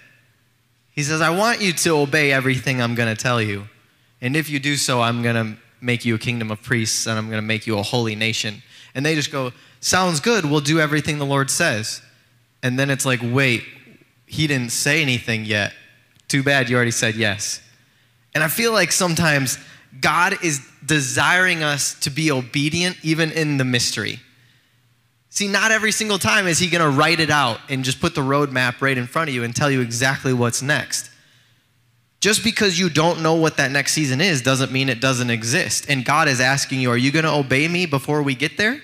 He 0.91 1.03
says, 1.03 1.21
"I 1.21 1.29
want 1.29 1.61
you 1.61 1.73
to 1.73 1.97
obey 1.97 2.31
everything 2.31 2.81
I'm 2.81 2.95
going 2.95 3.15
to 3.15 3.21
tell 3.21 3.41
you. 3.41 3.67
And 4.21 4.35
if 4.35 4.49
you 4.49 4.59
do 4.59 4.75
so, 4.75 5.01
I'm 5.01 5.23
going 5.23 5.35
to 5.35 5.59
make 5.79 6.05
you 6.05 6.13
a 6.15 6.19
kingdom 6.19 6.51
of 6.51 6.61
priests 6.61 7.07
and 7.07 7.17
I'm 7.17 7.27
going 7.27 7.41
to 7.41 7.47
make 7.47 7.65
you 7.65 7.77
a 7.77 7.83
holy 7.83 8.15
nation." 8.15 8.61
And 8.93 9.05
they 9.05 9.15
just 9.15 9.31
go, 9.31 9.53
"Sounds 9.79 10.19
good. 10.19 10.45
We'll 10.45 10.59
do 10.59 10.79
everything 10.79 11.17
the 11.17 11.25
Lord 11.25 11.49
says." 11.49 12.01
And 12.63 12.77
then 12.77 12.89
it's 12.89 13.05
like, 13.05 13.19
wait, 13.23 13.63
he 14.25 14.47
didn't 14.47 14.71
say 14.71 15.01
anything 15.01 15.45
yet. 15.45 15.73
Too 16.31 16.43
bad 16.43 16.69
you 16.69 16.77
already 16.77 16.91
said 16.91 17.15
yes. 17.15 17.59
And 18.33 18.41
I 18.41 18.47
feel 18.47 18.71
like 18.71 18.93
sometimes 18.93 19.57
God 19.99 20.41
is 20.41 20.65
desiring 20.85 21.61
us 21.61 21.93
to 21.99 22.09
be 22.09 22.31
obedient 22.31 22.95
even 23.03 23.33
in 23.33 23.57
the 23.57 23.65
mystery. 23.65 24.21
See, 25.29 25.49
not 25.49 25.71
every 25.71 25.91
single 25.91 26.17
time 26.17 26.47
is 26.47 26.57
he 26.57 26.69
going 26.69 26.89
to 26.89 26.97
write 26.97 27.19
it 27.19 27.29
out 27.29 27.59
and 27.67 27.83
just 27.83 27.99
put 27.99 28.15
the 28.15 28.21
roadmap 28.21 28.79
right 28.79 28.97
in 28.97 29.07
front 29.07 29.27
of 29.27 29.35
you 29.35 29.43
and 29.43 29.53
tell 29.53 29.69
you 29.69 29.81
exactly 29.81 30.31
what's 30.31 30.61
next. 30.61 31.09
Just 32.21 32.45
because 32.45 32.79
you 32.79 32.89
don't 32.89 33.21
know 33.21 33.35
what 33.35 33.57
that 33.57 33.69
next 33.69 33.91
season 33.91 34.21
is 34.21 34.41
doesn't 34.41 34.71
mean 34.71 34.87
it 34.87 35.01
doesn't 35.01 35.31
exist. 35.31 35.89
And 35.89 36.05
God 36.05 36.29
is 36.29 36.39
asking 36.39 36.79
you, 36.79 36.91
are 36.91 36.97
you 36.97 37.11
going 37.11 37.25
to 37.25 37.33
obey 37.33 37.67
me 37.67 37.85
before 37.85 38.23
we 38.23 38.35
get 38.35 38.55
there? 38.55 38.81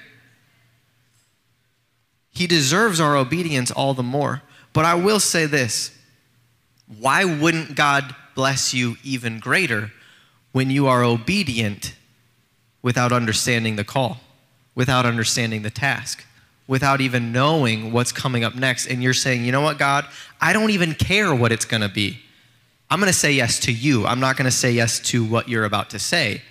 He 2.30 2.46
deserves 2.46 3.00
our 3.00 3.16
obedience 3.16 3.72
all 3.72 3.94
the 3.94 4.04
more. 4.04 4.42
But 4.74 4.84
I 4.84 4.96
will 4.96 5.22
say 5.22 5.46
this 5.46 5.97
why 7.00 7.26
wouldn't 7.26 7.76
God 7.76 8.16
bless 8.36 8.74
you 8.74 8.98
even 9.04 9.40
greater 9.40 9.92
when 10.52 10.70
you 10.70 10.88
are 10.88 11.04
obedient 11.04 11.96
without 12.82 13.12
understanding 13.12 13.76
the 13.76 13.84
call, 13.84 14.20
without 14.76 15.06
understanding 15.06 15.64
the 15.64 15.70
task, 15.70 16.26
without 16.68 17.02
even 17.02 17.32
knowing 17.32 17.92
what's 17.92 18.12
coming 18.12 18.44
up 18.44 18.56
next? 18.56 18.88
And 18.88 19.04
you're 19.04 19.14
saying, 19.14 19.44
you 19.44 19.52
know 19.52 19.62
what, 19.62 19.78
God, 19.78 20.06
I 20.40 20.54
don't 20.54 20.70
even 20.70 20.94
care 20.94 21.36
what 21.36 21.52
it's 21.52 21.66
going 21.66 21.82
to 21.82 21.90
be. 21.90 22.20
I'm 22.90 23.00
going 23.00 23.12
to 23.12 23.18
say 23.18 23.34
yes 23.34 23.60
to 23.62 23.74
you. 23.74 24.06
I'm 24.06 24.20
not 24.20 24.38
going 24.38 24.46
to 24.46 24.56
say 24.56 24.72
yes 24.72 25.00
to 25.12 25.26
what 25.26 25.50
you're 25.50 25.66
about 25.66 25.90
to 25.90 26.00
say. 26.00 26.42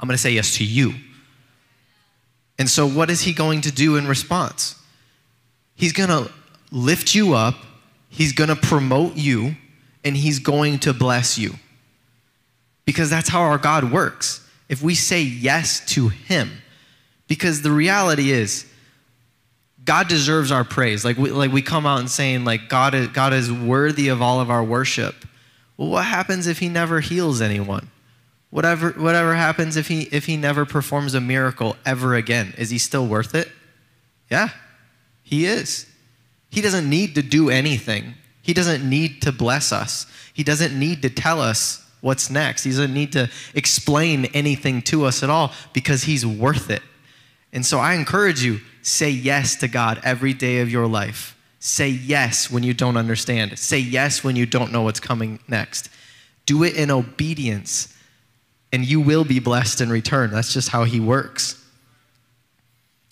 I'm 0.00 0.08
going 0.08 0.16
to 0.16 0.22
say 0.22 0.32
yes 0.32 0.56
to 0.56 0.64
you. 0.64 0.94
And 2.58 2.68
so, 2.68 2.86
what 2.86 3.10
is 3.10 3.22
he 3.22 3.32
going 3.32 3.60
to 3.62 3.72
do 3.72 3.96
in 3.96 4.06
response? 4.06 4.80
He's 5.76 5.92
going 5.92 6.08
to 6.08 6.32
lift 6.70 7.14
you 7.14 7.34
up, 7.34 7.54
He's 8.08 8.32
going 8.32 8.48
to 8.48 8.56
promote 8.56 9.16
you, 9.16 9.56
and 10.04 10.16
He's 10.16 10.38
going 10.38 10.78
to 10.80 10.92
bless 10.92 11.38
you. 11.38 11.54
Because 12.84 13.08
that's 13.08 13.28
how 13.28 13.40
our 13.40 13.58
God 13.58 13.90
works. 13.90 14.46
If 14.68 14.82
we 14.82 14.94
say 14.94 15.22
yes 15.22 15.84
to 15.94 16.08
Him, 16.08 16.50
because 17.26 17.62
the 17.62 17.70
reality 17.70 18.30
is, 18.30 18.66
God 19.84 20.08
deserves 20.08 20.50
our 20.50 20.64
praise. 20.64 21.04
Like 21.04 21.16
we, 21.16 21.30
like 21.30 21.52
we 21.52 21.62
come 21.62 21.86
out 21.86 22.00
and 22.00 22.10
saying 22.10 22.44
like 22.44 22.68
God 22.68 22.94
is, 22.94 23.08
God 23.08 23.32
is 23.32 23.52
worthy 23.52 24.08
of 24.08 24.22
all 24.22 24.40
of 24.40 24.50
our 24.50 24.64
worship. 24.64 25.26
Well, 25.76 25.90
what 25.90 26.04
happens 26.04 26.46
if 26.46 26.58
he 26.58 26.68
never 26.68 27.00
heals 27.00 27.40
anyone? 27.40 27.90
Whatever 28.50 28.90
whatever 28.90 29.34
happens 29.34 29.76
if 29.76 29.88
he 29.88 30.02
if 30.12 30.26
he 30.26 30.36
never 30.36 30.64
performs 30.64 31.14
a 31.14 31.20
miracle 31.20 31.76
ever 31.84 32.14
again, 32.14 32.54
is 32.56 32.70
he 32.70 32.78
still 32.78 33.06
worth 33.06 33.34
it? 33.34 33.50
Yeah. 34.30 34.50
He 35.22 35.46
is. 35.46 35.86
He 36.50 36.60
doesn't 36.60 36.88
need 36.88 37.16
to 37.16 37.22
do 37.22 37.50
anything. 37.50 38.14
He 38.44 38.52
doesn't 38.52 38.88
need 38.88 39.22
to 39.22 39.32
bless 39.32 39.72
us. 39.72 40.06
He 40.32 40.44
doesn't 40.44 40.78
need 40.78 41.02
to 41.02 41.10
tell 41.10 41.40
us 41.40 41.84
what's 42.02 42.28
next. 42.30 42.62
He 42.64 42.70
doesn't 42.70 42.92
need 42.92 43.12
to 43.12 43.30
explain 43.54 44.26
anything 44.26 44.82
to 44.82 45.06
us 45.06 45.22
at 45.22 45.30
all 45.30 45.52
because 45.72 46.04
he's 46.04 46.26
worth 46.26 46.70
it. 46.70 46.82
And 47.52 47.64
so 47.64 47.78
I 47.78 47.94
encourage 47.94 48.42
you 48.42 48.60
say 48.82 49.08
yes 49.08 49.56
to 49.56 49.68
God 49.68 50.00
every 50.04 50.34
day 50.34 50.60
of 50.60 50.70
your 50.70 50.86
life. 50.86 51.36
Say 51.58 51.88
yes 51.88 52.50
when 52.50 52.62
you 52.62 52.74
don't 52.74 52.98
understand. 52.98 53.58
Say 53.58 53.78
yes 53.78 54.22
when 54.22 54.36
you 54.36 54.44
don't 54.44 54.70
know 54.70 54.82
what's 54.82 55.00
coming 55.00 55.40
next. 55.48 55.88
Do 56.44 56.62
it 56.62 56.76
in 56.76 56.90
obedience, 56.90 57.96
and 58.70 58.84
you 58.84 59.00
will 59.00 59.24
be 59.24 59.38
blessed 59.38 59.80
in 59.80 59.88
return. 59.88 60.30
That's 60.30 60.52
just 60.52 60.68
how 60.68 60.84
He 60.84 61.00
works. 61.00 61.64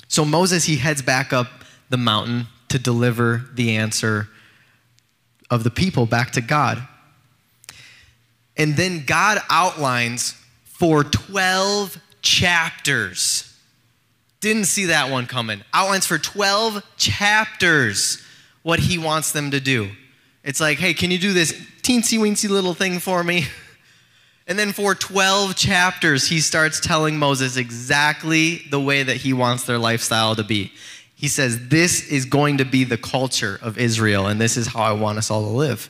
So 0.08 0.26
Moses, 0.26 0.64
he 0.64 0.76
heads 0.76 1.00
back 1.00 1.32
up 1.32 1.46
the 1.88 1.96
mountain 1.96 2.48
to 2.68 2.78
deliver 2.78 3.48
the 3.54 3.76
answer 3.76 4.28
of 5.52 5.64
the 5.64 5.70
people 5.70 6.06
back 6.06 6.32
to 6.32 6.40
God. 6.40 6.82
And 8.56 8.74
then 8.74 9.04
God 9.04 9.38
outlines 9.50 10.34
for 10.64 11.04
12 11.04 11.98
chapters 12.22 13.52
didn't 14.42 14.64
see 14.64 14.86
that 14.86 15.08
one 15.08 15.26
coming. 15.26 15.62
Outlines 15.72 16.04
for 16.04 16.18
12 16.18 16.82
chapters 16.96 18.20
what 18.62 18.80
he 18.80 18.98
wants 18.98 19.30
them 19.30 19.52
to 19.52 19.60
do. 19.60 19.90
It's 20.42 20.60
like, 20.60 20.78
hey, 20.78 20.94
can 20.94 21.12
you 21.12 21.18
do 21.18 21.32
this 21.32 21.52
teensy 21.82 22.18
weensy 22.18 22.50
little 22.50 22.74
thing 22.74 22.98
for 22.98 23.24
me? 23.24 23.46
And 24.48 24.58
then 24.58 24.72
for 24.72 24.96
12 24.96 25.54
chapters, 25.54 26.26
he 26.26 26.40
starts 26.40 26.80
telling 26.80 27.16
Moses 27.16 27.56
exactly 27.56 28.62
the 28.70 28.80
way 28.80 29.04
that 29.04 29.18
he 29.18 29.32
wants 29.32 29.62
their 29.62 29.78
lifestyle 29.78 30.34
to 30.34 30.42
be. 30.42 30.72
He 31.22 31.28
says, 31.28 31.68
This 31.68 32.08
is 32.08 32.24
going 32.24 32.58
to 32.58 32.64
be 32.64 32.82
the 32.82 32.96
culture 32.96 33.56
of 33.62 33.78
Israel, 33.78 34.26
and 34.26 34.40
this 34.40 34.56
is 34.56 34.66
how 34.66 34.82
I 34.82 34.90
want 34.90 35.18
us 35.18 35.30
all 35.30 35.42
to 35.42 35.50
live. 35.50 35.88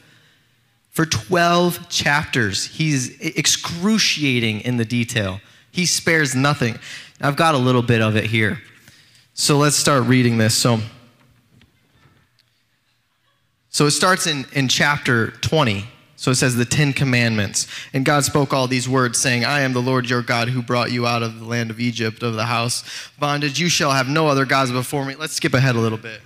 For 0.91 1.07
12 1.07 1.89
chapters, 1.89 2.67
he's 2.67 3.19
excruciating 3.19 4.61
in 4.61 4.77
the 4.77 4.85
detail. 4.85 5.41
He 5.71 5.87
spares 5.87 6.35
nothing. 6.35 6.79
I've 7.19 7.37
got 7.37 7.55
a 7.55 7.59
little 7.59 7.81
bit 7.81 8.03
of 8.03 8.15
it 8.15 8.27
here. 8.27 8.61
So 9.33 9.57
let's 9.57 9.75
start 9.75 10.05
reading 10.05 10.37
this. 10.37 10.55
So, 10.55 10.81
so 13.71 13.87
it 13.87 13.93
starts 13.93 14.27
in, 14.27 14.45
in 14.53 14.69
chapter 14.69 15.31
20. 15.31 15.87
So 16.23 16.31
it 16.31 16.37
says 16.37 16.55
the 16.55 16.65
Ten 16.65 16.93
Commandments. 16.93 17.67
And 17.93 18.05
God 18.05 18.23
spoke 18.23 18.53
all 18.53 18.69
these 18.69 18.89
words, 18.89 19.19
saying, 19.19 19.45
I 19.45 19.63
am 19.63 19.73
the 19.73 19.83
Lord 19.83 20.09
your 20.09 20.23
God 20.23 20.49
who 20.49 20.63
brought 20.63 20.93
you 20.93 21.05
out 21.05 21.21
of 21.21 21.41
the 21.41 21.45
land 21.45 21.69
of 21.69 21.81
Egypt, 21.81 22.23
of 22.23 22.35
the 22.35 22.45
house 22.45 22.85
bondage. 23.19 23.59
You 23.59 23.69
shall 23.69 23.91
have 23.91 24.09
no 24.09 24.29
other 24.29 24.45
gods 24.45 24.71
before 24.71 25.05
me. 25.05 25.17
Let's 25.17 25.33
skip 25.33 25.53
ahead 25.53 25.75
a 25.75 25.81
little 25.81 25.99
bit. 25.99 26.21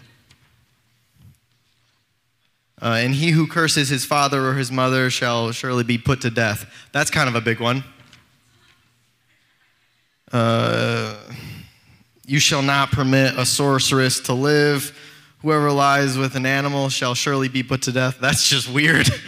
Uh, 2.83 2.99
and 2.99 3.15
he 3.15 3.31
who 3.31 3.47
curses 3.47 3.89
his 3.89 4.05
father 4.05 4.47
or 4.47 4.53
his 4.53 4.71
mother 4.71 5.09
shall 5.09 5.51
surely 5.53 5.83
be 5.83 5.97
put 5.97 6.21
to 6.21 6.31
death. 6.31 6.71
That's 6.93 7.11
kind 7.11 7.27
of 7.27 7.35
a 7.35 7.41
big 7.41 7.59
one. 7.59 7.83
Uh, 10.31 11.17
you 12.27 12.39
shall 12.39 12.61
not 12.61 12.91
permit 12.91 13.39
a 13.39 13.47
sorceress 13.47 14.21
to 14.21 14.35
live. 14.35 14.95
Whoever 15.41 15.73
lies 15.73 16.19
with 16.19 16.35
an 16.35 16.45
animal 16.45 16.91
shall 16.91 17.15
surely 17.15 17.49
be 17.49 17.63
put 17.63 17.81
to 17.85 17.93
death. 17.93 18.19
That's 18.21 18.47
just 18.47 18.71
weird. 18.71 19.09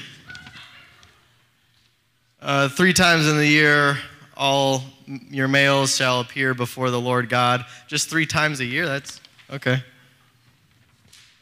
three 2.68 2.92
times 2.92 3.28
in 3.28 3.36
the 3.36 3.46
year, 3.46 3.98
all 4.36 4.82
your 5.06 5.48
males 5.48 5.96
shall 5.96 6.20
appear 6.20 6.54
before 6.54 6.90
the 6.90 7.00
Lord 7.00 7.28
God. 7.28 7.64
Just 7.86 8.08
three 8.10 8.26
times 8.26 8.60
a 8.60 8.64
year? 8.64 8.86
That's 8.86 9.20
okay. 9.50 9.82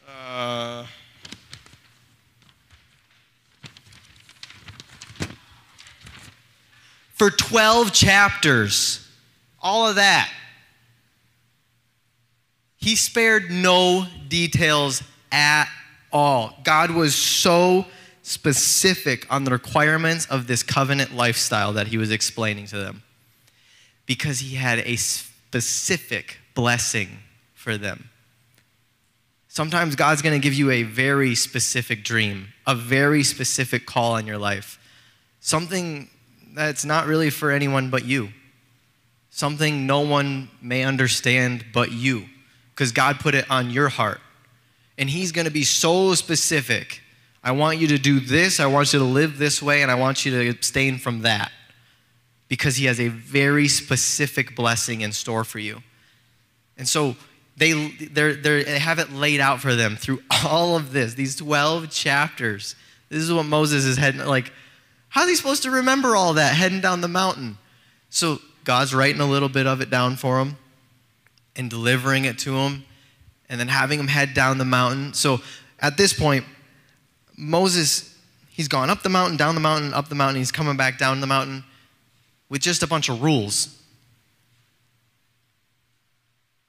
Uh, 0.08 0.86
for 7.14 7.30
12 7.30 7.92
chapters 7.92 9.06
all 9.66 9.88
of 9.88 9.96
that. 9.96 10.30
He 12.76 12.94
spared 12.94 13.50
no 13.50 14.06
details 14.28 15.02
at 15.32 15.66
all. 16.12 16.56
God 16.62 16.92
was 16.92 17.16
so 17.16 17.84
specific 18.26 19.26
on 19.30 19.44
the 19.44 19.50
requirements 19.50 20.26
of 20.26 20.46
this 20.46 20.62
covenant 20.62 21.14
lifestyle 21.14 21.72
that 21.72 21.88
he 21.88 21.96
was 21.96 22.10
explaining 22.10 22.66
to 22.66 22.76
them 22.76 23.02
because 24.06 24.40
he 24.40 24.56
had 24.56 24.80
a 24.80 24.96
specific 24.96 26.38
blessing 26.54 27.08
for 27.54 27.76
them. 27.76 28.10
Sometimes 29.48 29.96
God's 29.96 30.22
going 30.22 30.38
to 30.38 30.42
give 30.42 30.54
you 30.54 30.70
a 30.70 30.82
very 30.82 31.34
specific 31.34 32.04
dream, 32.04 32.48
a 32.66 32.74
very 32.74 33.22
specific 33.22 33.86
call 33.86 34.12
on 34.12 34.26
your 34.26 34.38
life, 34.38 34.78
something 35.40 36.10
that's 36.54 36.84
not 36.84 37.06
really 37.06 37.30
for 37.30 37.50
anyone 37.50 37.90
but 37.90 38.04
you 38.04 38.30
something 39.36 39.86
no 39.86 40.00
one 40.00 40.48
may 40.62 40.82
understand 40.82 41.62
but 41.74 41.92
you, 41.92 42.24
because 42.74 42.90
God 42.90 43.20
put 43.20 43.34
it 43.34 43.44
on 43.50 43.68
your 43.70 43.90
heart. 43.90 44.18
And 44.96 45.10
He's 45.10 45.30
going 45.30 45.44
to 45.44 45.50
be 45.50 45.62
so 45.62 46.14
specific. 46.14 47.02
I 47.46 47.52
want 47.52 47.78
you 47.78 47.86
to 47.86 47.98
do 47.98 48.18
this, 48.18 48.58
I 48.58 48.66
want 48.66 48.92
you 48.92 48.98
to 48.98 49.04
live 49.04 49.38
this 49.38 49.62
way, 49.62 49.82
and 49.82 49.88
I 49.88 49.94
want 49.94 50.26
you 50.26 50.32
to 50.32 50.48
abstain 50.48 50.98
from 50.98 51.22
that. 51.22 51.52
Because 52.48 52.74
He 52.74 52.86
has 52.86 52.98
a 52.98 53.06
very 53.06 53.68
specific 53.68 54.56
blessing 54.56 55.02
in 55.02 55.12
store 55.12 55.44
for 55.44 55.60
you. 55.60 55.80
And 56.76 56.88
so 56.88 57.14
they, 57.56 57.90
they're, 58.10 58.34
they're, 58.34 58.64
they 58.64 58.80
have 58.80 58.98
it 58.98 59.12
laid 59.12 59.38
out 59.38 59.60
for 59.60 59.76
them 59.76 59.94
through 59.94 60.22
all 60.44 60.74
of 60.74 60.92
this, 60.92 61.14
these 61.14 61.36
12 61.36 61.88
chapters. 61.88 62.74
This 63.10 63.22
is 63.22 63.32
what 63.32 63.46
Moses 63.46 63.84
is 63.84 63.96
heading, 63.96 64.26
like, 64.26 64.52
how 65.08 65.20
are 65.20 65.28
they 65.28 65.36
supposed 65.36 65.62
to 65.62 65.70
remember 65.70 66.16
all 66.16 66.34
that 66.34 66.52
heading 66.52 66.80
down 66.80 67.00
the 67.00 67.06
mountain? 67.06 67.58
So 68.10 68.40
God's 68.64 68.92
writing 68.92 69.20
a 69.20 69.26
little 69.26 69.48
bit 69.48 69.68
of 69.68 69.80
it 69.80 69.88
down 69.88 70.16
for 70.16 70.40
him 70.40 70.56
and 71.54 71.70
delivering 71.70 72.24
it 72.24 72.40
to 72.40 72.56
him 72.56 72.84
and 73.48 73.60
then 73.60 73.68
having 73.68 74.00
him 74.00 74.08
head 74.08 74.34
down 74.34 74.58
the 74.58 74.64
mountain. 74.64 75.14
So 75.14 75.40
at 75.78 75.96
this 75.96 76.12
point, 76.12 76.44
Moses, 77.36 78.16
he's 78.50 78.68
gone 78.68 78.90
up 78.90 79.02
the 79.02 79.08
mountain, 79.08 79.36
down 79.36 79.54
the 79.54 79.60
mountain, 79.60 79.92
up 79.92 80.08
the 80.08 80.14
mountain. 80.14 80.36
He's 80.36 80.52
coming 80.52 80.76
back 80.76 80.98
down 80.98 81.20
the 81.20 81.26
mountain 81.26 81.64
with 82.48 82.62
just 82.62 82.82
a 82.82 82.86
bunch 82.86 83.08
of 83.08 83.22
rules. 83.22 83.76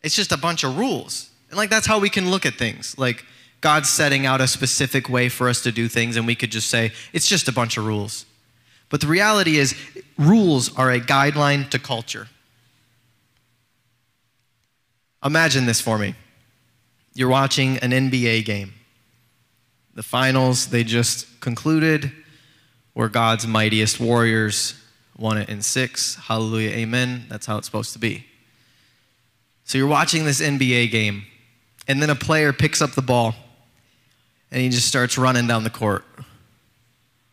It's 0.03 0.15
just 0.15 0.31
a 0.31 0.37
bunch 0.37 0.63
of 0.63 0.77
rules. 0.77 1.29
And 1.49 1.57
like 1.57 1.69
that's 1.69 1.87
how 1.87 1.99
we 1.99 2.09
can 2.09 2.29
look 2.29 2.45
at 2.45 2.55
things. 2.55 2.97
Like 2.97 3.25
God's 3.61 3.89
setting 3.89 4.25
out 4.25 4.41
a 4.41 4.47
specific 4.47 5.09
way 5.09 5.29
for 5.29 5.49
us 5.49 5.61
to 5.63 5.71
do 5.71 5.87
things, 5.87 6.15
and 6.15 6.27
we 6.27 6.35
could 6.35 6.51
just 6.51 6.69
say, 6.69 6.91
it's 7.13 7.27
just 7.27 7.47
a 7.47 7.51
bunch 7.51 7.77
of 7.77 7.85
rules. 7.85 8.25
But 8.89 9.01
the 9.01 9.07
reality 9.07 9.57
is, 9.57 9.75
rules 10.17 10.75
are 10.77 10.91
a 10.91 10.99
guideline 10.99 11.69
to 11.71 11.79
culture. 11.79 12.27
Imagine 15.23 15.65
this 15.65 15.81
for 15.81 15.97
me. 15.97 16.15
You're 17.13 17.29
watching 17.29 17.77
an 17.79 17.91
NBA 17.91 18.45
game. 18.45 18.73
The 19.97 20.03
finals, 20.03 20.67
they 20.67 20.83
just 20.83 21.41
concluded, 21.41 22.11
where 22.93 23.09
God's 23.09 23.47
mightiest 23.47 23.99
warriors 23.99 24.75
won 25.17 25.37
it 25.37 25.49
in 25.49 25.61
six. 25.61 26.15
Hallelujah, 26.15 26.69
amen. 26.69 27.25
That's 27.27 27.45
how 27.45 27.57
it's 27.57 27.67
supposed 27.67 27.93
to 27.93 27.99
be. 27.99 28.25
So 29.65 29.77
you're 29.77 29.87
watching 29.87 30.23
this 30.23 30.39
NBA 30.39 30.91
game, 30.91 31.23
and 31.87 32.01
then 32.01 32.09
a 32.09 32.15
player 32.15 32.53
picks 32.53 32.81
up 32.81 32.91
the 32.91 33.01
ball 33.01 33.35
and 34.51 34.61
he 34.61 34.69
just 34.69 34.87
starts 34.87 35.17
running 35.17 35.45
down 35.47 35.63
the 35.65 35.69
court. 35.69 36.05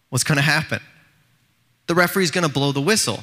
What's 0.09 0.25
going 0.25 0.37
to 0.37 0.43
happen? 0.43 0.81
the 1.87 1.95
referee's 1.95 2.31
going 2.31 2.47
to 2.47 2.53
blow 2.53 2.73
the 2.73 2.81
whistle 2.81 3.21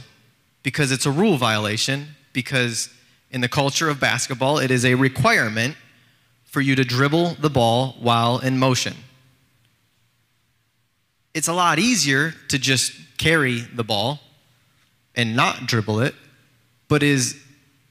because 0.63 0.91
it's 0.91 1.05
a 1.05 1.11
rule 1.11 1.37
violation, 1.37 2.07
because 2.33 2.89
in 3.31 3.41
the 3.41 3.49
culture 3.49 3.89
of 3.89 3.99
basketball, 3.99 4.59
it 4.59 4.69
is 4.69 4.85
a 4.85 4.95
requirement 4.95 5.75
for 6.43 6.61
you 6.61 6.75
to 6.75 6.83
dribble 6.83 7.35
the 7.39 7.49
ball 7.49 7.95
while 7.99 8.37
in 8.39 8.59
motion. 8.59 8.93
It's 11.33 11.47
a 11.47 11.53
lot 11.53 11.79
easier 11.79 12.33
to 12.49 12.59
just 12.59 12.93
carry 13.17 13.59
the 13.59 13.83
ball 13.83 14.19
and 15.15 15.35
not 15.35 15.65
dribble 15.67 16.01
it, 16.01 16.15
but 16.87 17.03
is 17.03 17.41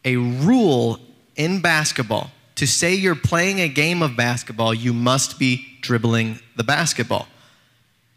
a 0.05 0.17
rule 0.17 0.99
in 1.37 1.61
basketball 1.61 2.31
To 2.57 2.67
say 2.67 2.95
you're 2.95 3.15
playing 3.15 3.61
a 3.61 3.69
game 3.69 4.03
of 4.03 4.17
basketball, 4.17 4.75
you 4.75 4.93
must 4.93 5.39
be 5.39 5.67
dribbling 5.81 6.41
the 6.57 6.63
basketball. 6.63 7.27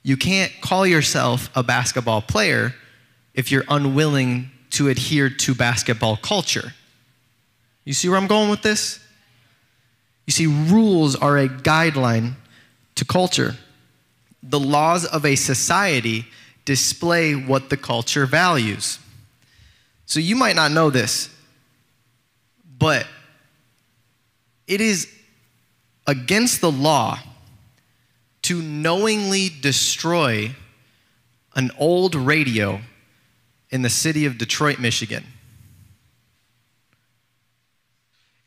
You 0.03 0.17
can't 0.17 0.51
call 0.59 0.85
yourself 0.85 1.49
a 1.55 1.63
basketball 1.63 2.21
player 2.21 2.75
if 3.33 3.51
you're 3.51 3.63
unwilling 3.69 4.51
to 4.71 4.89
adhere 4.89 5.29
to 5.29 5.55
basketball 5.55 6.17
culture. 6.17 6.73
You 7.85 7.93
see 7.93 8.09
where 8.09 8.17
I'm 8.17 8.27
going 8.27 8.49
with 8.49 8.63
this? 8.63 8.99
You 10.27 10.33
see, 10.33 10.47
rules 10.47 11.15
are 11.15 11.37
a 11.37 11.47
guideline 11.47 12.33
to 12.95 13.05
culture. 13.05 13.55
The 14.43 14.59
laws 14.59 15.05
of 15.05 15.25
a 15.25 15.35
society 15.35 16.25
display 16.65 17.33
what 17.33 17.69
the 17.69 17.77
culture 17.77 18.25
values. 18.25 18.99
So 20.05 20.19
you 20.19 20.35
might 20.35 20.55
not 20.55 20.71
know 20.71 20.89
this, 20.89 21.29
but 22.77 23.07
it 24.67 24.81
is 24.81 25.07
against 26.05 26.61
the 26.61 26.71
law 26.71 27.19
to 28.43 28.61
knowingly 28.61 29.49
destroy 29.61 30.53
an 31.55 31.71
old 31.79 32.13
radio 32.13 32.81
in 33.69 33.81
the 33.81 33.89
city 33.89 34.25
of 34.25 34.37
Detroit, 34.37 34.79
Michigan. 34.79 35.23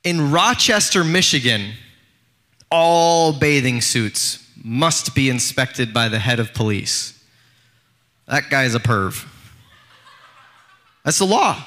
In 0.04 0.30
Rochester, 0.30 1.02
Michigan, 1.02 1.72
all 2.70 3.32
bathing 3.32 3.80
suits 3.80 4.45
must 4.66 5.14
be 5.14 5.30
inspected 5.30 5.94
by 5.94 6.08
the 6.08 6.18
head 6.18 6.40
of 6.40 6.52
police. 6.52 7.22
That 8.26 8.50
guy's 8.50 8.74
a 8.74 8.80
perv. 8.80 9.24
That's 11.04 11.20
the 11.20 11.24
law. 11.24 11.64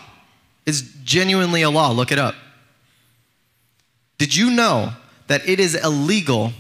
It's 0.66 0.82
genuinely 1.06 1.62
a 1.62 1.70
law. 1.70 1.92
Look 1.92 2.12
it 2.12 2.20
up. 2.20 2.36
Did 4.18 4.36
you 4.36 4.52
know 4.52 4.92
that 5.28 5.48
it 5.48 5.62
is 5.62 5.76
illegal? 5.76 6.52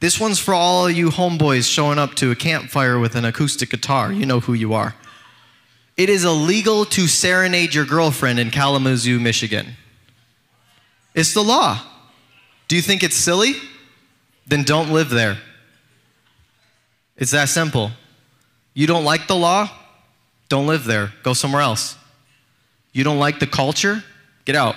This 0.00 0.18
one's 0.18 0.38
for 0.38 0.54
all 0.54 0.88
you 0.88 1.10
homeboys 1.10 1.70
showing 1.70 1.98
up 1.98 2.14
to 2.14 2.30
a 2.30 2.34
campfire 2.34 2.98
with 2.98 3.14
an 3.14 3.26
acoustic 3.26 3.68
guitar. 3.68 4.10
You 4.10 4.24
know 4.24 4.40
who 4.40 4.54
you 4.54 4.72
are. 4.72 4.94
It 5.98 6.08
is 6.08 6.24
illegal 6.24 6.86
to 6.86 7.06
serenade 7.06 7.74
your 7.74 7.84
girlfriend 7.84 8.40
in 8.40 8.50
Kalamazoo, 8.50 9.20
Michigan. 9.20 9.76
It's 11.14 11.34
the 11.34 11.44
law. 11.44 11.78
Do 12.68 12.76
you 12.76 12.82
think 12.82 13.02
it's 13.02 13.16
silly? 13.16 13.52
Then 14.46 14.62
don't 14.62 14.90
live 14.90 15.10
there. 15.10 15.36
It's 17.16 17.30
that 17.30 17.48
simple. 17.48 17.90
You 18.74 18.86
don't 18.86 19.04
like 19.04 19.26
the 19.28 19.36
law? 19.36 19.70
Don't 20.48 20.66
live 20.66 20.84
there. 20.84 21.12
Go 21.22 21.32
somewhere 21.32 21.62
else. 21.62 21.96
You 22.92 23.04
don't 23.04 23.18
like 23.18 23.38
the 23.38 23.46
culture? 23.46 24.02
Get 24.44 24.56
out. 24.56 24.76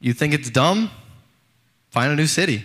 You 0.00 0.12
think 0.12 0.34
it's 0.34 0.50
dumb? 0.50 0.90
Find 1.90 2.12
a 2.12 2.16
new 2.16 2.26
city. 2.26 2.64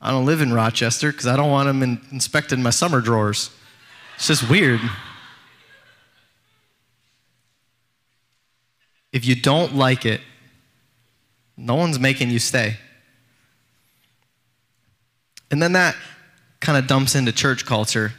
I 0.00 0.10
don't 0.10 0.24
live 0.24 0.40
in 0.40 0.52
Rochester 0.52 1.10
because 1.10 1.26
I 1.26 1.36
don't 1.36 1.50
want 1.50 1.66
them 1.66 1.82
in, 1.82 2.00
inspecting 2.10 2.62
my 2.62 2.70
summer 2.70 3.00
drawers. 3.00 3.50
It's 4.16 4.28
just 4.28 4.48
weird. 4.48 4.80
If 9.12 9.26
you 9.26 9.34
don't 9.34 9.74
like 9.74 10.06
it, 10.06 10.20
no 11.56 11.74
one's 11.74 11.98
making 11.98 12.30
you 12.30 12.38
stay. 12.38 12.76
And 15.50 15.60
then 15.60 15.72
that 15.72 15.96
kind 16.60 16.78
of 16.78 16.86
dumps 16.86 17.14
into 17.14 17.32
church 17.32 17.64
culture. 17.66 18.12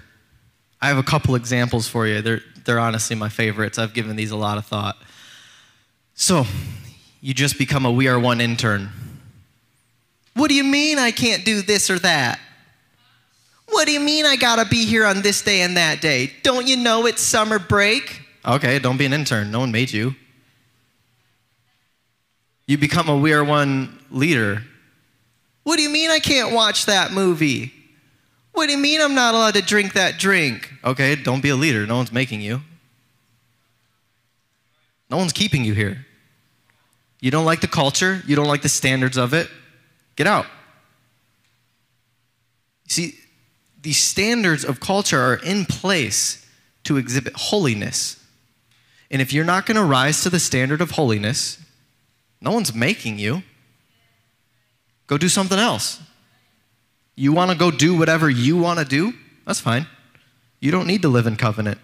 I 0.82 0.88
have 0.88 0.98
a 0.98 1.04
couple 1.04 1.36
examples 1.36 1.88
for 1.88 2.08
you. 2.08 2.22
They're, 2.22 2.42
they're 2.66 2.80
honestly 2.80 3.16
my 3.16 3.30
favorites. 3.30 3.78
I've 3.78 3.94
given 3.94 4.16
these 4.16 4.32
a 4.32 4.36
lot 4.36 4.58
of 4.58 4.66
thought. 4.66 4.98
So, 6.16 6.46
you 7.22 7.34
just 7.34 7.58
become 7.58 7.86
a 7.86 7.92
We 7.92 8.08
Are 8.08 8.20
One 8.20 8.42
intern. 8.42 8.90
What 10.34 10.50
do 10.50 10.56
you 10.56 10.64
mean 10.64 10.98
I 10.98 11.12
can't 11.12 11.46
do 11.46 11.62
this 11.62 11.90
or 11.90 12.00
that? 12.00 12.40
What 13.70 13.86
do 13.86 13.94
you 13.94 14.00
mean 14.00 14.26
I 14.26 14.36
gotta 14.36 14.66
be 14.66 14.86
here 14.86 15.06
on 15.06 15.22
this 15.22 15.42
day 15.42 15.62
and 15.62 15.78
that 15.78 16.02
day? 16.02 16.32
Don't 16.44 16.68
you 16.68 16.78
know 16.78 17.06
it's 17.06 17.22
summer 17.22 17.60
break? 17.60 18.22
Okay, 18.46 18.80
don't 18.80 18.98
be 18.98 19.06
an 19.06 19.14
intern. 19.14 19.52
No 19.52 19.60
one 19.60 19.72
made 19.72 19.92
you. 19.92 20.16
You 22.66 22.78
become 22.78 23.08
a 23.08 23.18
We 23.18 23.34
Are 23.34 23.44
One 23.44 24.00
leader. 24.10 24.64
What 25.64 25.76
do 25.76 25.84
you 25.84 25.90
mean 25.90 26.10
I 26.10 26.20
can't 26.20 26.54
watch 26.54 26.88
that 26.88 27.12
movie? 27.12 27.72
What 28.54 28.68
do 28.68 28.74
you 28.74 28.78
mean 28.78 29.02
I'm 29.02 29.16
not 29.16 29.34
allowed 29.34 29.54
to 29.56 29.62
drink 29.62 29.94
that 29.94 30.20
drink? 30.20 30.72
Okay, 30.84 31.16
don't 31.16 31.42
be 31.42 31.50
a 31.50 31.56
leader. 31.56 31.86
No 31.86 31.98
one's 31.98 32.12
making 32.12 32.42
you. 32.42 32.62
No 35.10 35.18
one's 35.18 35.34
keeping 35.34 35.64
you 35.64 35.74
here. 35.74 36.06
You 37.20 37.32
don't 37.32 37.46
like 37.46 37.62
the 37.62 37.68
culture, 37.68 38.24
you 38.26 38.36
don't 38.36 38.48
like 38.48 38.62
the 38.62 38.70
standards 38.70 39.18
of 39.18 39.34
it. 39.34 39.50
Get 40.16 40.28
out. 40.28 40.46
See, 42.88 43.18
these 43.82 44.02
standards 44.02 44.66
of 44.66 44.80
culture 44.80 45.20
are 45.20 45.36
in 45.36 45.66
place 45.66 46.46
to 46.84 46.98
exhibit 46.98 47.34
holiness. 47.36 48.22
And 49.10 49.22
if 49.22 49.34
you're 49.34 49.46
not 49.46 49.66
going 49.66 49.76
to 49.76 49.84
rise 49.84 50.24
to 50.24 50.30
the 50.30 50.40
standard 50.40 50.82
of 50.82 50.92
holiness, 50.92 51.58
no 52.40 52.52
one's 52.52 52.74
making 52.74 53.20
you. 53.20 53.44
Go 55.08 55.18
do 55.18 55.30
something 55.30 55.60
else. 55.60 56.02
You 57.16 57.34
want 57.34 57.52
to 57.52 57.58
go 57.58 57.72
do 57.72 57.98
whatever 57.98 58.30
you 58.30 58.58
want 58.58 58.80
to 58.80 58.86
do? 58.86 59.14
That's 59.46 59.60
fine. 59.60 59.88
You 60.60 60.72
don't 60.72 60.88
need 60.88 61.02
to 61.02 61.10
live 61.10 61.28
in 61.28 61.36
covenant. 61.36 61.80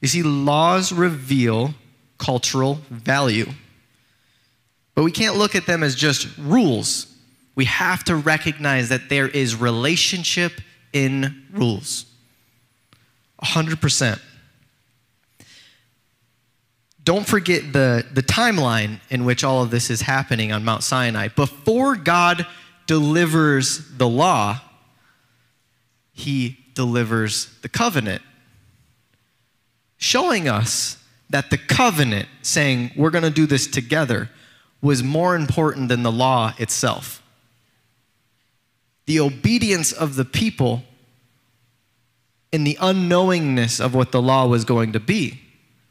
You 0.00 0.08
see, 0.08 0.22
laws 0.22 0.92
reveal 0.92 1.74
cultural 2.18 2.74
value. 2.90 3.46
But 4.94 5.04
we 5.04 5.12
can't 5.12 5.36
look 5.36 5.54
at 5.54 5.66
them 5.66 5.82
as 5.82 5.94
just 5.94 6.28
rules. 6.38 7.06
We 7.54 7.64
have 7.66 8.04
to 8.04 8.16
recognize 8.16 8.88
that 8.90 9.08
there 9.08 9.28
is 9.28 9.56
relationship 9.56 10.60
in 10.92 11.46
rules. 11.52 12.06
100%. 13.42 14.20
Don't 17.02 17.26
forget 17.26 17.72
the, 17.72 18.04
the 18.12 18.22
timeline 18.22 19.00
in 19.08 19.24
which 19.24 19.42
all 19.42 19.62
of 19.62 19.70
this 19.70 19.90
is 19.90 20.02
happening 20.02 20.52
on 20.52 20.64
Mount 20.64 20.82
Sinai. 20.82 21.28
Before 21.28 21.96
God 21.96 22.46
delivers 22.90 23.86
the 23.98 24.08
law, 24.08 24.60
he 26.12 26.58
delivers 26.74 27.46
the 27.62 27.68
covenant, 27.68 28.20
showing 29.96 30.48
us 30.48 30.98
that 31.28 31.50
the 31.50 31.56
covenant, 31.56 32.28
saying 32.42 32.90
we're 32.96 33.10
going 33.10 33.22
to 33.22 33.30
do 33.30 33.46
this 33.46 33.68
together, 33.68 34.28
was 34.82 35.04
more 35.04 35.36
important 35.36 35.88
than 35.88 36.02
the 36.02 36.10
law 36.10 36.52
itself. 36.58 37.22
The 39.06 39.20
obedience 39.20 39.92
of 39.92 40.16
the 40.16 40.24
people 40.24 40.82
in 42.50 42.64
the 42.64 42.76
unknowingness 42.80 43.78
of 43.78 43.94
what 43.94 44.10
the 44.10 44.20
law 44.20 44.48
was 44.48 44.64
going 44.64 44.94
to 44.94 45.00
be 45.00 45.40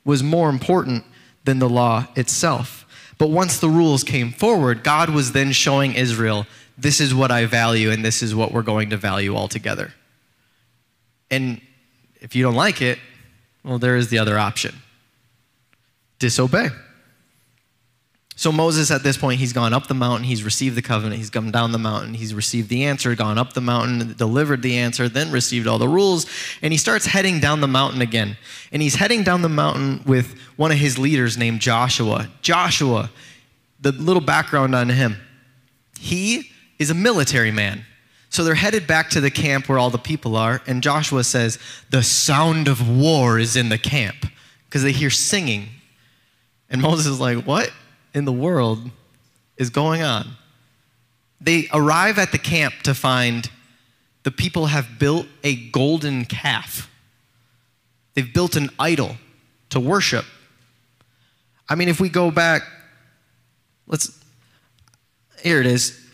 was 0.03 0.21
more 0.21 0.49
important 0.49 1.05
than 1.45 1.59
the 1.59 1.69
law 1.69 2.07
itself. 2.17 2.85
But 3.17 3.29
once 3.29 3.57
the 3.57 3.69
rules 3.69 4.03
came 4.03 4.33
forward, 4.33 4.83
God 4.83 5.09
was 5.09 5.31
then 5.31 5.53
showing 5.53 5.93
Israel 5.93 6.45
this 6.79 7.01
is 7.01 7.13
what 7.13 7.31
I 7.31 7.45
value 7.45 7.91
and 7.91 8.03
this 8.03 8.23
is 8.23 8.33
what 8.33 8.51
we're 8.51 8.63
going 8.63 8.91
to 8.91 8.97
value 8.97 9.35
all 9.35 9.47
together. 9.47 9.93
And 11.29 11.61
if 12.21 12.35
you 12.35 12.43
don't 12.43 12.55
like 12.55 12.81
it, 12.81 12.99
well, 13.63 13.79
there 13.79 13.95
is 13.95 14.09
the 14.09 14.19
other 14.19 14.37
option 14.39 14.75
disobey. 16.17 16.67
So 18.35 18.53
Moses, 18.53 18.89
at 18.89 19.03
this 19.03 19.17
point, 19.17 19.39
he's 19.39 19.51
gone 19.51 19.73
up 19.73 19.87
the 19.87 19.93
mountain, 19.93 20.25
he's 20.25 20.43
received 20.43 20.75
the 20.75 20.81
covenant, 20.81 21.17
he's 21.17 21.29
come 21.29 21.51
down 21.51 21.73
the 21.73 21.77
mountain, 21.77 22.13
he's 22.13 22.33
received 22.33 22.69
the 22.69 22.85
answer, 22.85 23.13
gone 23.13 23.37
up 23.37 23.51
the 23.51 23.59
mountain, 23.59 24.13
delivered 24.15 24.61
the 24.61 24.77
answer, 24.77 25.09
then 25.09 25.29
received 25.29 25.67
all 25.67 25.77
the 25.77 25.89
rules, 25.89 26.25
and 26.61 26.71
he 26.71 26.77
starts 26.77 27.05
heading 27.05 27.41
down 27.41 27.59
the 27.59 27.67
mountain 27.67 28.01
again. 28.01 28.37
And 28.71 28.81
he's 28.81 28.95
heading 28.95 29.23
down 29.23 29.41
the 29.41 29.49
mountain 29.49 30.03
with 30.05 30.39
one 30.55 30.71
of 30.71 30.77
his 30.77 30.97
leaders 30.97 31.37
named 31.37 31.59
Joshua. 31.59 32.29
Joshua, 32.41 33.09
the 33.81 33.91
little 33.91 34.21
background 34.21 34.73
on 34.73 34.87
him, 34.87 35.17
he 35.99 36.49
is 36.79 36.89
a 36.89 36.95
military 36.95 37.51
man. 37.51 37.85
So 38.29 38.43
they're 38.43 38.55
headed 38.55 38.87
back 38.87 39.09
to 39.11 39.21
the 39.21 39.31
camp 39.31 39.67
where 39.67 39.77
all 39.77 39.89
the 39.89 39.97
people 39.97 40.35
are, 40.35 40.61
and 40.65 40.81
Joshua 40.81 41.23
says, 41.23 41.59
The 41.89 42.03
sound 42.03 42.67
of 42.67 42.89
war 42.89 43.37
is 43.37 43.55
in 43.55 43.69
the 43.69 43.77
camp, 43.77 44.25
because 44.65 44.83
they 44.83 44.91
hear 44.91 45.09
singing. 45.09 45.67
And 46.69 46.81
Moses 46.81 47.07
is 47.07 47.19
like, 47.19 47.45
What? 47.45 47.71
in 48.13 48.25
the 48.25 48.33
world 48.33 48.89
is 49.57 49.69
going 49.69 50.01
on. 50.01 50.27
They 51.41 51.67
arrive 51.73 52.17
at 52.17 52.31
the 52.31 52.37
camp 52.37 52.75
to 52.83 52.93
find 52.93 53.49
the 54.23 54.31
people 54.31 54.67
have 54.67 54.99
built 54.99 55.27
a 55.43 55.55
golden 55.69 56.25
calf. 56.25 56.89
They've 58.13 58.31
built 58.33 58.55
an 58.55 58.69
idol 58.77 59.15
to 59.69 59.79
worship. 59.79 60.25
I 61.67 61.75
mean, 61.75 61.87
if 61.87 61.99
we 61.99 62.09
go 62.09 62.31
back, 62.31 62.63
let's, 63.87 64.11
here 65.41 65.59
it 65.59 65.67
is. 65.67 66.08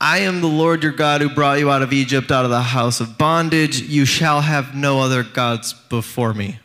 I 0.00 0.18
am 0.18 0.40
the 0.40 0.48
Lord 0.48 0.82
your 0.82 0.92
God 0.92 1.20
who 1.20 1.28
brought 1.30 1.58
you 1.58 1.70
out 1.70 1.82
of 1.82 1.92
Egypt, 1.92 2.30
out 2.30 2.44
of 2.44 2.50
the 2.50 2.60
house 2.60 3.00
of 3.00 3.16
bondage. 3.16 3.80
You 3.80 4.04
shall 4.04 4.40
have 4.42 4.74
no 4.74 5.00
other 5.00 5.22
gods 5.22 5.72
before 5.72 6.34
me. 6.34 6.58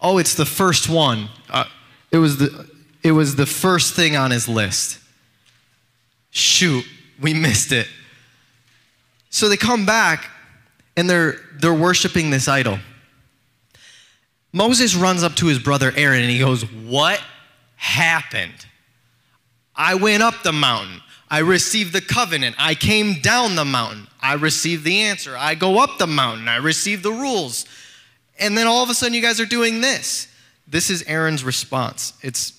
Oh, 0.00 0.18
it's 0.18 0.34
the 0.34 0.44
first 0.46 0.88
one. 0.88 1.28
Uh, 1.48 1.64
It 2.10 2.18
was 2.18 2.36
the, 2.36 2.68
it 3.02 3.12
was 3.12 3.36
the 3.36 3.46
first 3.46 3.94
thing 3.94 4.16
on 4.16 4.30
his 4.30 4.48
list. 4.48 4.98
Shoot, 6.30 6.84
we 7.20 7.32
missed 7.32 7.72
it. 7.72 7.88
So 9.30 9.48
they 9.48 9.56
come 9.56 9.86
back 9.86 10.28
and 10.96 11.08
they're, 11.08 11.36
they're 11.58 11.72
worshiping 11.74 12.30
this 12.30 12.48
idol. 12.48 12.78
Moses 14.52 14.94
runs 14.94 15.22
up 15.22 15.34
to 15.36 15.46
his 15.46 15.58
brother 15.58 15.92
Aaron 15.96 16.20
and 16.20 16.30
he 16.30 16.38
goes, 16.38 16.62
What 16.70 17.20
happened? 17.76 18.66
I 19.74 19.94
went 19.96 20.22
up 20.22 20.42
the 20.44 20.52
mountain. 20.52 21.00
I 21.34 21.38
received 21.38 21.92
the 21.92 22.00
covenant. 22.00 22.54
I 22.60 22.76
came 22.76 23.14
down 23.14 23.56
the 23.56 23.64
mountain. 23.64 24.06
I 24.20 24.34
received 24.34 24.84
the 24.84 25.00
answer. 25.00 25.36
I 25.36 25.56
go 25.56 25.80
up 25.80 25.98
the 25.98 26.06
mountain. 26.06 26.46
I 26.46 26.58
receive 26.58 27.02
the 27.02 27.10
rules. 27.10 27.64
And 28.38 28.56
then 28.56 28.68
all 28.68 28.84
of 28.84 28.88
a 28.88 28.94
sudden, 28.94 29.14
you 29.14 29.20
guys 29.20 29.40
are 29.40 29.44
doing 29.44 29.80
this. 29.80 30.28
This 30.68 30.90
is 30.90 31.02
Aaron's 31.08 31.42
response. 31.42 32.12
It's, 32.22 32.52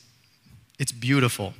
it's 0.77 0.91
beautiful. 0.91 1.53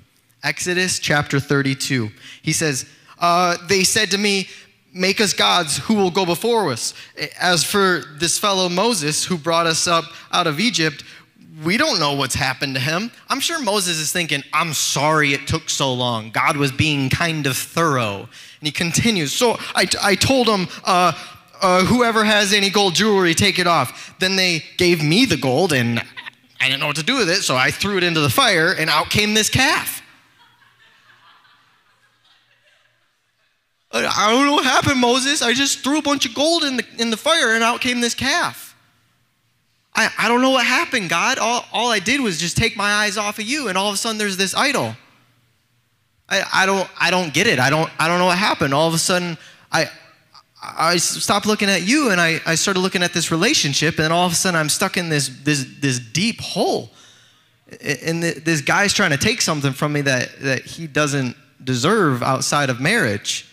Exodus 0.44 1.00
chapter 1.00 1.40
32. 1.40 2.10
He 2.42 2.52
says, 2.52 2.86
uh, 3.20 3.56
They 3.70 3.86
said 3.86 4.12
to 4.12 4.18
me, 4.18 4.50
Make 4.94 5.22
us 5.22 5.32
gods 5.32 5.78
who 5.78 5.94
will 5.94 6.12
go 6.12 6.26
before 6.26 6.70
us. 6.70 6.94
As 7.40 7.64
for 7.64 8.04
this 8.20 8.38
fellow 8.38 8.68
Moses 8.68 9.24
who 9.24 9.38
brought 9.38 9.68
us 9.68 9.88
up 9.88 10.04
out 10.34 10.48
of 10.48 10.60
Egypt, 10.60 11.02
we 11.64 11.78
don't 11.78 12.00
know 12.00 12.14
what's 12.16 12.36
happened 12.36 12.76
to 12.76 12.82
him. 12.82 13.12
I'm 13.30 13.40
sure 13.40 13.62
Moses 13.62 13.98
is 13.98 14.12
thinking, 14.12 14.44
I'm 14.52 14.74
sorry 14.74 15.34
it 15.34 15.48
took 15.48 15.70
so 15.70 15.94
long. 15.94 16.32
God 16.32 16.58
was 16.58 16.72
being 16.72 17.10
kind 17.10 17.48
of 17.48 17.56
thorough. 17.56 18.22
And 18.60 18.68
he 18.68 18.72
continues, 18.72 19.32
So 19.32 19.58
I, 19.74 19.88
I 20.02 20.16
told 20.16 20.48
him, 20.48 20.68
uh, 20.84 21.14
uh, 21.62 21.86
whoever 21.86 22.24
has 22.26 22.52
any 22.52 22.70
gold 22.70 22.96
jewelry, 22.96 23.34
take 23.34 23.60
it 23.60 23.68
off. 23.68 24.14
Then 24.20 24.36
they 24.36 24.64
gave 24.78 25.02
me 25.04 25.26
the 25.26 25.38
gold, 25.38 25.72
and 25.72 26.00
I 26.60 26.68
didn't 26.68 26.82
know 26.82 26.88
what 26.88 26.98
to 26.98 27.04
do 27.04 27.18
with 27.18 27.30
it, 27.30 27.44
so 27.44 27.56
I 27.56 27.72
threw 27.72 27.98
it 27.98 28.04
into 28.04 28.20
the 28.20 28.30
fire, 28.30 28.74
and 28.74 28.90
out 28.90 29.10
came 29.10 29.34
this 29.34 29.50
calf. 29.50 30.02
I 33.92 34.30
don't 34.30 34.46
know 34.46 34.54
what 34.54 34.66
happened, 34.66 35.00
Moses. 35.00 35.42
I 35.42 35.54
just 35.54 35.80
threw 35.80 36.00
a 36.00 36.02
bunch 36.02 36.26
of 36.26 36.36
gold 36.36 36.66
in 36.66 36.78
the, 36.78 36.86
in 37.00 37.12
the 37.12 37.18
fire 37.18 37.56
and 37.56 37.64
out 37.64 37.80
came 37.80 38.02
this 38.02 38.14
calf. 38.14 38.75
I, 39.96 40.10
I 40.18 40.28
don't 40.28 40.42
know 40.42 40.50
what 40.50 40.66
happened, 40.66 41.10
God. 41.10 41.40
All, 41.40 41.66
all 41.72 41.90
I 41.90 42.00
did 42.00 42.20
was 42.20 42.38
just 42.38 42.58
take 42.58 42.76
my 42.76 42.92
eyes 42.92 43.18
off 43.18 43.40
of 43.40 43.46
you, 43.46 43.70
and 43.70 43.78
all 43.78 43.88
of 43.88 43.94
a 43.94 43.98
sudden 43.98 44.18
there's 44.18 44.38
this 44.38 44.54
idol. 44.54 44.96
I, 46.28 46.44
I, 46.54 46.66
don't, 46.66 46.90
I 47.00 47.12
don't 47.12 47.34
get 47.34 47.48
it. 47.48 47.60
I 47.60 47.70
don't, 47.70 47.90
I 48.00 48.08
don't 48.08 48.20
know 48.20 48.26
what 48.26 48.38
happened. 48.38 48.74
All 48.74 48.88
of 48.88 48.94
a 48.94 48.98
sudden, 48.98 49.38
I, 49.72 49.90
I 50.62 50.98
stopped 50.98 51.46
looking 51.46 51.70
at 51.70 51.84
you 51.84 52.10
and 52.10 52.20
I, 52.20 52.42
I 52.46 52.56
started 52.56 52.80
looking 52.80 53.04
at 53.04 53.14
this 53.14 53.32
relationship, 53.32 54.00
and 54.00 54.12
all 54.12 54.26
of 54.26 54.32
a 54.34 54.36
sudden 54.36 54.60
I'm 54.60 54.70
stuck 54.70 54.98
in 54.98 55.10
this, 55.10 55.30
this, 55.44 55.66
this 55.80 56.00
deep 56.00 56.42
hole. 56.42 56.90
And 57.82 58.22
this 58.22 58.62
guy's 58.62 58.94
trying 58.94 59.12
to 59.12 59.18
take 59.18 59.42
something 59.42 59.74
from 59.74 59.94
me 59.94 60.02
that, 60.02 60.40
that 60.42 60.62
he 60.66 60.88
doesn't 60.88 61.36
deserve 61.64 62.22
outside 62.22 62.70
of 62.70 62.80
marriage. 62.80 63.48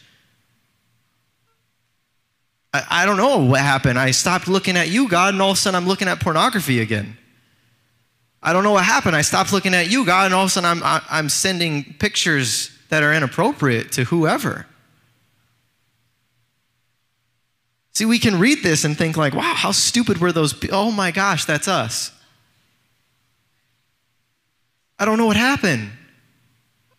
I, 2.73 2.85
I 2.91 3.07
don't 3.07 3.17
know 3.17 3.39
what 3.39 3.61
happened. 3.61 3.99
I 3.99 4.11
stopped 4.13 4.49
looking 4.49 4.77
at 4.77 4.89
you, 4.89 5.09
God, 5.09 5.35
and 5.35 5.43
all 5.43 5.51
of 5.51 5.57
a 5.57 5.61
sudden 5.61 5.77
I'm 5.77 5.89
looking 5.89 6.09
at 6.09 6.21
pornography 6.21 6.81
again. 6.81 7.17
I 8.43 8.53
don't 8.53 8.65
know 8.65 8.73
what 8.73 8.85
happened. 8.85 9.15
I 9.15 9.23
stopped 9.23 9.53
looking 9.53 9.75
at 9.75 9.91
you, 9.91 10.05
God, 10.05 10.27
and 10.27 10.35
all 10.35 10.45
of 10.45 10.49
a 10.49 10.51
sudden 10.51 10.69
I'm, 10.69 10.83
I, 10.83 11.03
I'm 11.11 11.29
sending 11.29 11.95
pictures 11.95 12.77
that 12.89 13.03
are 13.03 13.13
inappropriate 13.13 13.93
to 13.93 14.05
whoever. 14.05 14.67
See, 17.93 18.07
we 18.07 18.19
can 18.19 18.41
read 18.41 18.63
this 18.63 18.85
and 18.85 18.97
think 18.97 19.17
like, 19.17 19.35
wow, 19.35 19.55
how 19.55 19.71
stupid 19.71 20.19
were 20.19 20.33
those? 20.33 20.55
Oh 20.73 20.91
my 20.91 21.11
gosh, 21.11 21.45
that's 21.45 21.69
us. 21.69 22.11
I 24.99 25.05
don't 25.05 25.19
know 25.19 25.27
what 25.27 25.37
happened. 25.37 25.91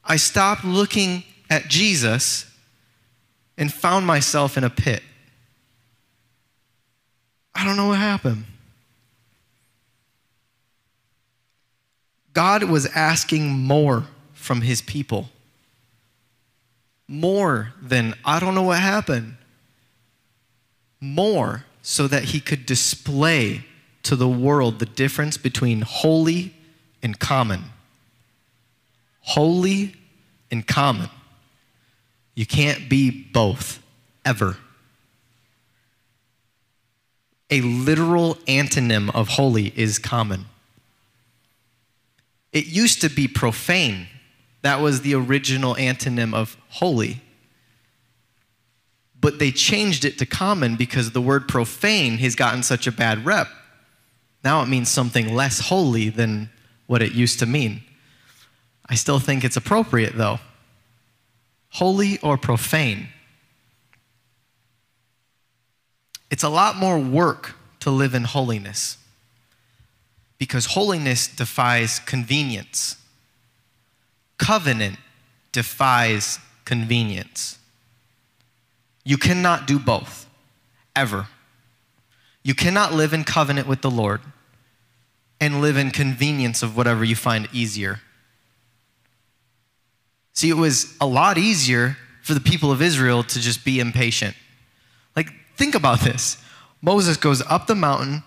I 0.06 0.18
stopped 0.18 0.64
looking 0.64 1.24
at 1.50 1.68
Jesus 1.68 2.46
and 3.58 3.72
found 3.74 4.06
myself 4.06 4.58
in 4.58 4.64
a 4.64 4.70
pit. 4.70 5.02
I 7.56 7.66
don't 7.66 7.78
know 7.78 7.88
what 7.88 8.00
happened. 8.00 8.46
God 12.34 12.64
was 12.64 12.88
asking 12.88 13.50
more 13.50 14.06
from 14.34 14.62
his 14.62 14.82
people. 14.82 15.30
More 17.08 17.74
than, 17.82 18.16
I 18.26 18.40
don't 18.40 18.56
know 18.56 18.64
what 18.64 18.80
happened. 18.80 19.38
More 21.00 21.66
so 21.82 22.08
that 22.08 22.26
he 22.26 22.40
could 22.40 22.66
display 22.66 23.66
to 24.04 24.16
the 24.16 24.28
world 24.28 24.80
the 24.80 24.86
difference 24.86 25.38
between 25.38 25.82
holy 25.82 26.54
and 27.04 27.20
common. 27.20 27.64
Holy 29.22 29.96
and 30.50 30.66
common. 30.66 31.10
You 32.36 32.46
can't 32.46 32.90
be 32.90 33.12
both, 33.12 33.82
ever 34.26 34.58
a 37.54 37.62
literal 37.62 38.34
antonym 38.48 39.14
of 39.14 39.28
holy 39.28 39.72
is 39.76 40.00
common. 40.00 40.46
It 42.52 42.66
used 42.66 43.02
to 43.02 43.10
be 43.10 43.28
profane. 43.28 44.08
That 44.64 44.82
was 44.82 45.02
the 45.02 45.14
original 45.14 45.76
antonym 45.76 46.34
of 46.34 46.58
holy. 46.70 47.22
But 49.22 49.38
they 49.38 49.52
changed 49.52 50.04
it 50.04 50.18
to 50.18 50.26
common 50.26 50.78
because 50.78 51.12
the 51.12 51.22
word 51.22 51.48
profane 51.48 52.18
has 52.18 52.34
gotten 52.34 52.64
such 52.64 52.88
a 52.88 52.92
bad 52.92 53.24
rep. 53.24 53.48
Now 54.44 54.64
it 54.64 54.68
means 54.68 54.90
something 54.90 55.36
less 55.36 55.60
holy 55.60 56.10
than 56.10 56.50
what 56.88 57.04
it 57.04 57.12
used 57.12 57.38
to 57.38 57.46
mean. 57.46 57.84
I 58.88 58.96
still 58.96 59.20
think 59.20 59.44
it's 59.44 59.58
appropriate 59.58 60.18
though. 60.18 60.40
Holy 61.70 62.18
or 62.22 62.36
profane? 62.36 63.10
It's 66.34 66.42
a 66.42 66.50
lot 66.50 66.78
more 66.78 66.98
work 66.98 67.54
to 67.82 67.92
live 67.92 68.16
in 68.16 68.24
holiness 68.24 68.98
because 70.40 70.66
holiness 70.66 71.28
defies 71.28 72.00
convenience. 72.00 72.98
Covenant 74.40 74.98
defies 75.52 76.40
convenience. 76.66 77.60
You 79.06 79.16
cannot 79.16 79.68
do 79.68 79.78
both, 79.78 80.28
ever. 80.96 81.28
You 82.42 82.56
cannot 82.56 82.94
live 82.94 83.14
in 83.14 83.26
covenant 83.26 83.68
with 83.68 83.84
the 83.84 83.92
Lord 83.92 84.22
and 85.40 85.62
live 85.62 85.78
in 85.78 85.92
convenience 85.92 86.64
of 86.64 86.76
whatever 86.76 87.04
you 87.04 87.16
find 87.16 87.48
easier. 87.54 88.00
See, 90.34 90.50
it 90.50 90.58
was 90.58 90.98
a 91.00 91.06
lot 91.06 91.38
easier 91.38 91.96
for 92.24 92.34
the 92.34 92.42
people 92.42 92.72
of 92.72 92.82
Israel 92.82 93.22
to 93.22 93.40
just 93.40 93.64
be 93.64 93.80
impatient. 93.80 94.36
Think 95.56 95.76
about 95.76 96.02
this. 96.02 96.38
Moses 96.82 97.18
goes 97.18 97.42
up 97.44 97.68
the 97.68 97.76
mountain, 97.76 98.24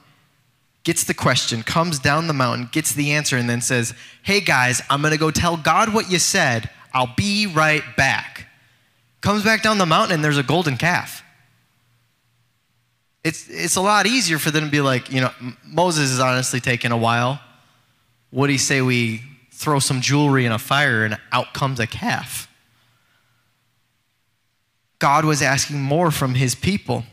gets 0.85 1.05
the 1.05 1.15
question, 1.15 1.63
comes 1.63 1.99
down 1.99 2.27
the 2.27 2.33
mountain, 2.33 2.69
gets 2.73 2.95
the 2.95 3.13
answer, 3.13 3.37
and 3.37 3.51
then 3.51 3.61
says, 3.61 3.95
Hey 4.23 4.41
guys, 4.41 4.83
I'm 4.89 5.03
going 5.03 5.13
to 5.13 5.19
go 5.19 5.31
tell 5.31 5.57
God 5.57 5.93
what 5.93 6.11
you 6.11 6.19
said. 6.19 6.71
I'll 6.93 7.15
be 7.17 7.47
right 7.47 7.83
back. 7.97 8.47
Comes 9.21 9.45
back 9.45 9.63
down 9.63 9.79
the 9.79 9.87
mountain, 9.87 10.15
and 10.15 10.25
there's 10.25 10.39
a 10.39 10.43
golden 10.43 10.77
calf. 10.77 11.23
It's, 13.25 13.49
it's 13.51 13.77
a 13.77 13.81
lot 13.81 14.07
easier 14.07 14.39
for 14.39 14.53
them 14.53 14.67
to 14.67 14.71
be 14.71 14.81
like, 14.81 15.11
you 15.11 15.21
know, 15.21 15.33
Moses 15.65 16.13
is 16.13 16.21
honestly 16.21 16.61
taking 16.61 16.93
a 16.93 16.97
while. 16.97 17.41
What 18.31 18.47
do 18.47 18.53
you 18.53 18.59
say 18.59 18.81
we 18.83 19.23
throw 19.51 19.81
some 19.81 20.01
jewelry 20.01 20.47
in 20.47 20.53
a 20.53 20.59
fire 20.59 21.05
and 21.05 21.19
out 21.33 21.53
comes 21.53 21.81
a 21.81 21.87
calf? 21.87 22.49
God 24.99 25.25
was 25.25 25.43
asking 25.43 25.81
more 25.81 26.11
from 26.11 26.37
his 26.37 26.55
people. 26.55 27.05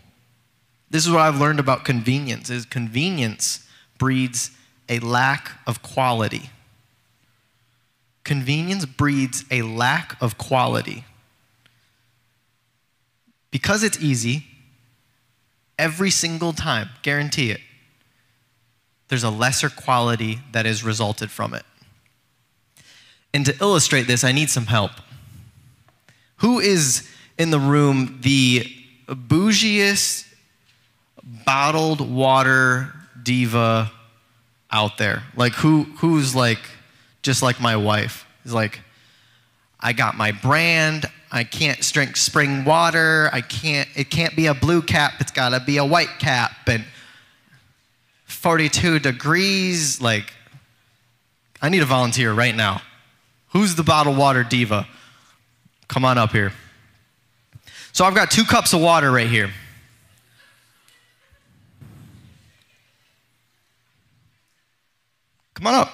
This 0.93 1.07
is 1.07 1.11
what 1.11 1.21
I've 1.21 1.39
learned 1.39 1.59
about 1.59 1.85
convenience 1.85 2.51
is 2.51 2.65
convenience 2.65 3.67
breeds 3.97 4.51
a 4.87 4.99
lack 4.99 5.53
of 5.65 5.81
quality. 5.81 6.51
Convenience 8.23 8.85
breeds 8.85 9.43
a 9.49 9.63
lack 9.63 10.15
of 10.21 10.37
quality. 10.37 11.03
Because 13.49 13.83
it's 13.83 13.99
easy, 13.99 14.45
every 15.79 16.11
single 16.11 16.53
time, 16.53 16.89
guarantee 17.01 17.49
it, 17.49 17.61
there's 19.07 19.23
a 19.23 19.31
lesser 19.31 19.69
quality 19.69 20.41
that 20.51 20.67
is 20.67 20.83
resulted 20.83 21.31
from 21.31 21.55
it. 21.55 21.65
And 23.33 23.47
to 23.47 23.57
illustrate 23.59 24.03
this, 24.03 24.23
I 24.23 24.31
need 24.31 24.51
some 24.51 24.67
help. 24.67 24.91
Who 26.37 26.59
is 26.59 27.09
in 27.39 27.49
the 27.49 27.59
room 27.59 28.19
the 28.21 28.71
bougiest 29.07 30.27
bottled 31.23 32.01
water 32.01 32.93
diva 33.21 33.91
out 34.71 34.97
there? 34.97 35.23
Like 35.35 35.53
who 35.53 35.83
who's 35.97 36.35
like 36.35 36.59
just 37.21 37.41
like 37.41 37.59
my 37.59 37.75
wife? 37.75 38.25
Is 38.45 38.53
like 38.53 38.81
I 39.79 39.93
got 39.93 40.15
my 40.15 40.31
brand. 40.31 41.05
I 41.31 41.43
can't 41.43 41.79
drink 41.79 42.15
spring 42.15 42.63
water. 42.63 43.29
I 43.33 43.41
can't 43.41 43.89
it 43.95 44.09
can't 44.09 44.35
be 44.35 44.47
a 44.47 44.53
blue 44.53 44.81
cap. 44.81 45.13
It's 45.19 45.31
got 45.31 45.49
to 45.49 45.59
be 45.59 45.77
a 45.77 45.85
white 45.85 46.19
cap 46.19 46.51
and 46.67 46.85
42 48.25 48.99
degrees 48.99 50.01
like 50.01 50.33
I 51.61 51.69
need 51.69 51.81
a 51.81 51.85
volunteer 51.85 52.33
right 52.33 52.53
now. 52.53 52.81
Who's 53.49 53.75
the 53.75 53.83
bottled 53.83 54.17
water 54.17 54.43
diva? 54.43 54.87
Come 55.87 56.03
on 56.03 56.17
up 56.17 56.31
here. 56.31 56.51
So 57.93 58.03
I've 58.03 58.15
got 58.15 58.31
two 58.31 58.43
cups 58.43 58.73
of 58.73 58.81
water 58.81 59.11
right 59.11 59.29
here. 59.29 59.51
Come 65.63 65.75
on 65.75 65.79
up. 65.79 65.93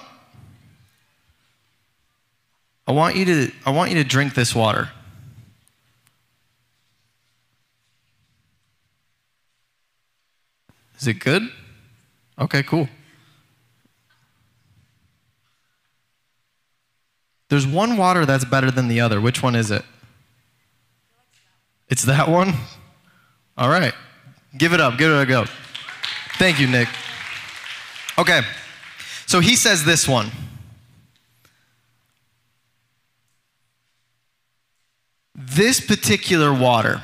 I 2.88 2.92
want 2.92 3.14
you 3.14 3.24
to 3.24 3.52
I 3.64 3.70
want 3.70 3.92
you 3.92 3.98
to 3.98 4.04
drink 4.04 4.34
this 4.34 4.52
water. 4.52 4.90
Is 10.98 11.06
it 11.06 11.20
good? 11.20 11.52
Okay, 12.36 12.64
cool. 12.64 12.88
There's 17.48 17.64
one 17.64 17.96
water 17.96 18.26
that's 18.26 18.44
better 18.44 18.72
than 18.72 18.88
the 18.88 19.00
other. 19.00 19.20
Which 19.20 19.40
one 19.40 19.54
is 19.54 19.70
it? 19.70 19.84
It's 21.88 22.02
that 22.06 22.28
one? 22.28 22.54
All 23.56 23.68
right. 23.68 23.94
Give 24.58 24.72
it 24.72 24.80
up. 24.80 24.98
Give 24.98 25.12
it 25.12 25.22
a 25.22 25.26
go. 25.26 25.44
Thank 26.38 26.58
you, 26.58 26.66
Nick. 26.66 26.88
Okay. 28.18 28.42
So 29.30 29.38
he 29.38 29.54
says 29.54 29.84
this 29.84 30.08
one. 30.08 30.32
This 35.36 35.78
particular 35.78 36.52
water, 36.52 37.00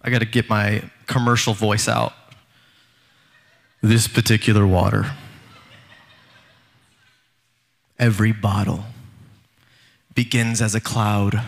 I 0.00 0.10
got 0.10 0.20
to 0.20 0.24
get 0.24 0.48
my 0.48 0.84
commercial 1.08 1.52
voice 1.52 1.88
out. 1.88 2.12
This 3.82 4.06
particular 4.06 4.64
water, 4.64 5.16
every 7.98 8.30
bottle 8.30 8.84
begins 10.14 10.62
as 10.62 10.76
a 10.76 10.80
cloud 10.80 11.42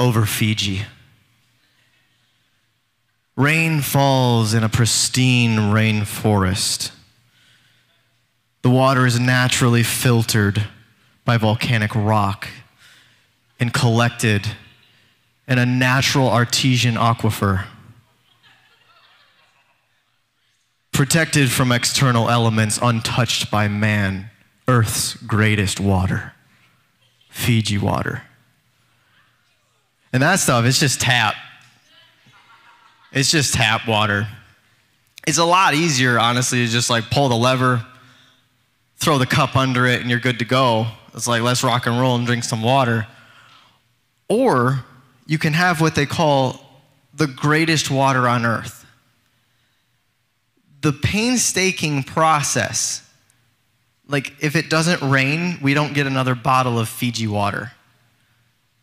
over 0.00 0.26
Fiji. 0.26 0.82
Rain 3.36 3.82
falls 3.82 4.52
in 4.52 4.64
a 4.64 4.68
pristine 4.68 5.58
rainforest. 5.70 6.90
The 8.64 8.70
water 8.70 9.04
is 9.04 9.20
naturally 9.20 9.82
filtered 9.82 10.64
by 11.26 11.36
volcanic 11.36 11.94
rock 11.94 12.48
and 13.60 13.74
collected 13.74 14.46
in 15.46 15.58
a 15.58 15.66
natural 15.66 16.30
artesian 16.30 16.94
aquifer. 16.94 17.66
Protected 20.92 21.52
from 21.52 21.72
external 21.72 22.30
elements, 22.30 22.78
untouched 22.80 23.50
by 23.50 23.68
man, 23.68 24.30
Earth's 24.66 25.12
greatest 25.12 25.78
water, 25.78 26.32
Fiji 27.28 27.76
water. 27.76 28.22
And 30.10 30.22
that 30.22 30.36
stuff, 30.36 30.64
it's 30.64 30.80
just 30.80 31.02
tap. 31.02 31.34
It's 33.12 33.30
just 33.30 33.52
tap 33.52 33.86
water. 33.86 34.26
It's 35.26 35.36
a 35.36 35.44
lot 35.44 35.74
easier, 35.74 36.18
honestly, 36.18 36.64
to 36.64 36.72
just 36.72 36.88
like 36.88 37.10
pull 37.10 37.28
the 37.28 37.36
lever, 37.36 37.84
throw 39.04 39.18
the 39.18 39.26
cup 39.26 39.54
under 39.54 39.86
it, 39.86 40.00
and 40.00 40.08
you're 40.08 40.18
good 40.18 40.38
to 40.38 40.46
go. 40.46 40.86
It's 41.14 41.28
like, 41.28 41.42
let's 41.42 41.62
rock 41.62 41.86
and 41.86 42.00
roll 42.00 42.16
and 42.16 42.26
drink 42.26 42.42
some 42.42 42.62
water. 42.62 43.06
Or 44.28 44.82
you 45.26 45.36
can 45.36 45.52
have 45.52 45.80
what 45.80 45.94
they 45.94 46.06
call 46.06 46.60
the 47.12 47.26
greatest 47.26 47.90
water 47.90 48.26
on 48.26 48.46
earth. 48.46 48.86
The 50.80 50.92
painstaking 50.92 52.02
process, 52.02 53.06
like 54.08 54.32
if 54.40 54.56
it 54.56 54.70
doesn't 54.70 55.08
rain, 55.08 55.58
we 55.62 55.74
don't 55.74 55.92
get 55.92 56.06
another 56.06 56.34
bottle 56.34 56.78
of 56.78 56.88
Fiji 56.88 57.26
water. 57.26 57.72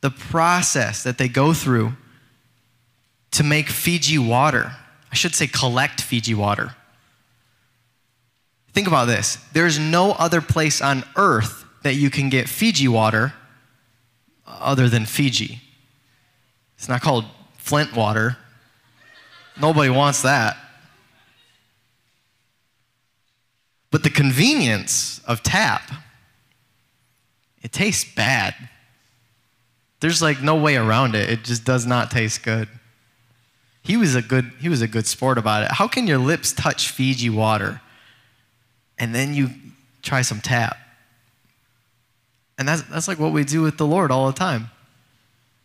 The 0.02 0.12
process 0.12 1.04
that 1.04 1.18
they 1.18 1.28
go 1.28 1.54
through 1.54 1.94
to 3.32 3.44
make 3.44 3.70
Fiji 3.70 4.18
water, 4.18 4.72
I 5.12 5.16
should 5.16 5.36
say, 5.36 5.48
collect 5.48 6.02
Fiji 6.02 6.34
water. 6.34 6.76
Think 8.74 8.88
about 8.88 9.06
this 9.06 9.38
there's 9.54 9.80
no 9.80 10.12
other 10.14 10.42
place 10.42 10.82
on 10.82 11.04
earth 11.16 11.66
that 11.84 11.96
you 11.96 12.10
can 12.10 12.30
get 12.30 12.48
Fiji 12.48 12.88
water 12.88 13.34
other 14.46 14.88
than 14.90 15.06
Fiji. 15.06 15.62
It's 16.78 16.90
not 16.90 17.02
called 17.02 17.26
Flint 17.58 17.96
water. 17.96 18.38
Nobody 19.60 19.90
wants 19.90 20.22
that. 20.24 20.58
But 23.92 24.04
the 24.04 24.10
convenience 24.10 25.20
of 25.28 25.44
tap, 25.44 25.92
it 27.62 27.72
tastes 27.72 28.06
bad. 28.16 28.56
There's 30.00 30.22
like 30.22 30.42
no 30.42 30.56
way 30.56 30.78
around 30.78 31.14
it. 31.14 31.30
It 31.30 31.44
just 31.44 31.66
does 31.66 31.86
not 31.86 32.10
taste 32.10 32.42
good. 32.42 32.70
He 33.84 33.98
was 33.98 34.16
a 34.16 34.22
good 34.22 34.52
he 34.60 34.70
was 34.70 34.82
a 34.82 34.88
good 34.88 35.06
sport 35.06 35.38
about 35.38 35.64
it. 35.64 35.72
How 35.72 35.88
can 35.88 36.08
your 36.08 36.18
lips 36.18 36.54
touch 36.54 36.90
Fiji 36.90 37.30
water 37.30 37.82
and 39.02 39.16
then 39.16 39.34
you 39.34 39.50
try 40.04 40.22
some 40.22 40.40
tap? 40.40 40.78
And 42.58 42.68
that's, 42.68 42.84
that's 42.84 43.08
like 43.08 43.18
what 43.18 43.34
we 43.34 43.44
do 43.44 43.64
with 43.64 43.78
the 43.78 43.88
Lord 43.88 44.12
all 44.12 44.28
the 44.28 44.38
time. 44.38 44.70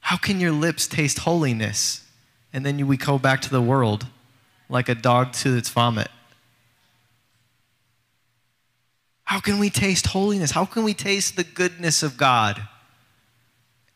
How 0.01 0.17
can 0.17 0.41
your 0.41 0.53
lips 0.53 0.89
taste 0.89 1.21
holiness 1.21 2.03
and 2.55 2.65
then 2.65 2.79
you, 2.79 2.87
we 2.87 2.97
go 2.97 3.19
back 3.19 3.43
to 3.43 3.51
the 3.51 3.61
world 3.61 4.07
like 4.71 4.89
a 4.89 4.95
dog 4.95 5.35
to 5.35 5.55
its 5.55 5.69
vomit? 5.69 6.09
How 9.25 9.41
can 9.41 9.59
we 9.59 9.69
taste 9.69 10.07
holiness? 10.07 10.53
How 10.53 10.65
can 10.65 10.83
we 10.83 10.95
taste 10.95 11.37
the 11.37 11.45
goodness 11.45 12.03
of 12.03 12.17
God? 12.17 12.63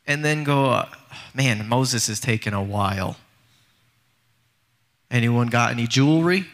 And 0.07 0.23
then 0.23 0.45
go, 0.45 0.67
uh, 0.67 0.89
man, 1.33 1.67
Moses 1.67 2.11
is 2.11 2.21
taking 2.21 2.53
a 2.53 2.63
while. 2.63 3.17
Anyone 5.11 5.47
got 5.47 5.71
any 5.71 5.87
jewelry? 5.87 6.47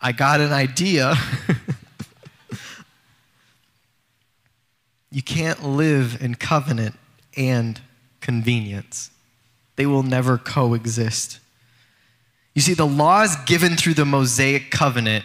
I 0.00 0.12
got 0.12 0.40
an 0.40 0.52
idea. 0.52 1.14
you 5.10 5.22
can't 5.22 5.64
live 5.64 6.18
in 6.20 6.34
covenant 6.34 6.94
and 7.36 7.80
convenience, 8.20 9.10
they 9.76 9.86
will 9.86 10.02
never 10.02 10.38
coexist. 10.38 11.40
You 12.54 12.62
see, 12.62 12.74
the 12.74 12.86
laws 12.86 13.36
given 13.46 13.76
through 13.76 13.94
the 13.94 14.04
Mosaic 14.04 14.70
covenant, 14.70 15.24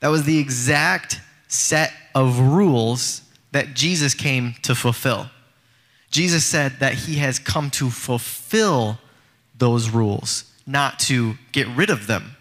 that 0.00 0.08
was 0.08 0.24
the 0.24 0.38
exact 0.38 1.20
set 1.48 1.92
of 2.14 2.40
rules 2.40 3.20
that 3.52 3.74
Jesus 3.74 4.14
came 4.14 4.54
to 4.62 4.74
fulfill. 4.74 5.30
Jesus 6.10 6.46
said 6.46 6.80
that 6.80 6.94
he 6.94 7.16
has 7.16 7.38
come 7.38 7.70
to 7.72 7.90
fulfill 7.90 8.98
those 9.56 9.90
rules, 9.90 10.44
not 10.66 10.98
to 11.00 11.34
get 11.52 11.68
rid 11.68 11.90
of 11.90 12.06
them. 12.06 12.36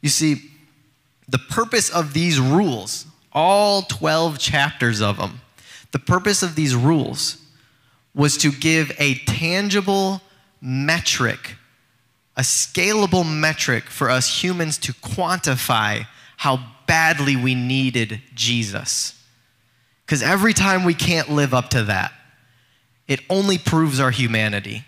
You 0.00 0.08
see, 0.08 0.51
the 1.32 1.38
purpose 1.38 1.88
of 1.88 2.12
these 2.12 2.38
rules, 2.38 3.06
all 3.32 3.82
12 3.82 4.38
chapters 4.38 5.00
of 5.00 5.16
them, 5.16 5.40
the 5.90 5.98
purpose 5.98 6.42
of 6.42 6.54
these 6.54 6.76
rules 6.76 7.38
was 8.14 8.36
to 8.36 8.52
give 8.52 8.92
a 8.98 9.14
tangible 9.14 10.20
metric, 10.60 11.56
a 12.36 12.42
scalable 12.42 13.26
metric 13.26 13.84
for 13.84 14.10
us 14.10 14.42
humans 14.42 14.76
to 14.76 14.92
quantify 14.92 16.06
how 16.36 16.60
badly 16.86 17.34
we 17.34 17.54
needed 17.54 18.20
Jesus. 18.34 19.18
Because 20.04 20.22
every 20.22 20.52
time 20.52 20.84
we 20.84 20.92
can't 20.92 21.30
live 21.30 21.54
up 21.54 21.70
to 21.70 21.84
that, 21.84 22.12
it 23.08 23.20
only 23.30 23.56
proves 23.56 24.00
our 24.00 24.10
humanity. 24.10 24.84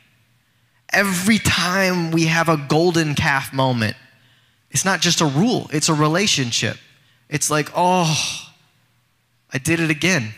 Every 0.92 1.38
time 1.38 2.10
we 2.10 2.26
have 2.26 2.50
a 2.50 2.58
golden 2.68 3.14
calf 3.14 3.50
moment, 3.54 3.96
it's 4.74 4.84
not 4.84 5.00
just 5.00 5.20
a 5.20 5.26
rule, 5.26 5.70
it's 5.72 5.88
a 5.88 5.94
relationship. 5.94 6.76
It's 7.30 7.50
like, 7.50 7.70
oh, 7.74 8.50
I 9.52 9.58
did 9.58 9.80
it 9.80 9.88
again. 9.88 10.34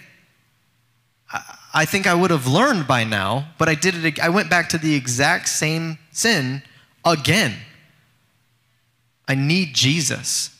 I 1.74 1.84
think 1.84 2.06
I 2.06 2.14
would 2.14 2.30
have 2.30 2.46
learned 2.46 2.86
by 2.86 3.04
now, 3.04 3.48
but 3.58 3.68
I 3.68 3.74
did 3.74 4.04
it. 4.04 4.20
I 4.20 4.28
went 4.28 4.48
back 4.48 4.68
to 4.70 4.78
the 4.78 4.94
exact 4.94 5.48
same 5.48 5.98
sin 6.12 6.62
again. 7.04 7.54
I 9.26 9.34
need 9.34 9.74
Jesus. 9.74 10.50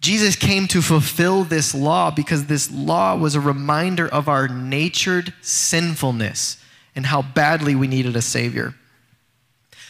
Jesus 0.00 0.36
came 0.36 0.66
to 0.68 0.82
fulfill 0.82 1.44
this 1.44 1.74
law 1.74 2.10
because 2.10 2.46
this 2.46 2.70
law 2.70 3.16
was 3.16 3.34
a 3.34 3.40
reminder 3.40 4.08
of 4.08 4.28
our 4.28 4.48
natured 4.48 5.34
sinfulness 5.42 6.56
and 6.94 7.06
how 7.06 7.22
badly 7.22 7.74
we 7.74 7.86
needed 7.88 8.16
a 8.16 8.22
Savior. 8.22 8.74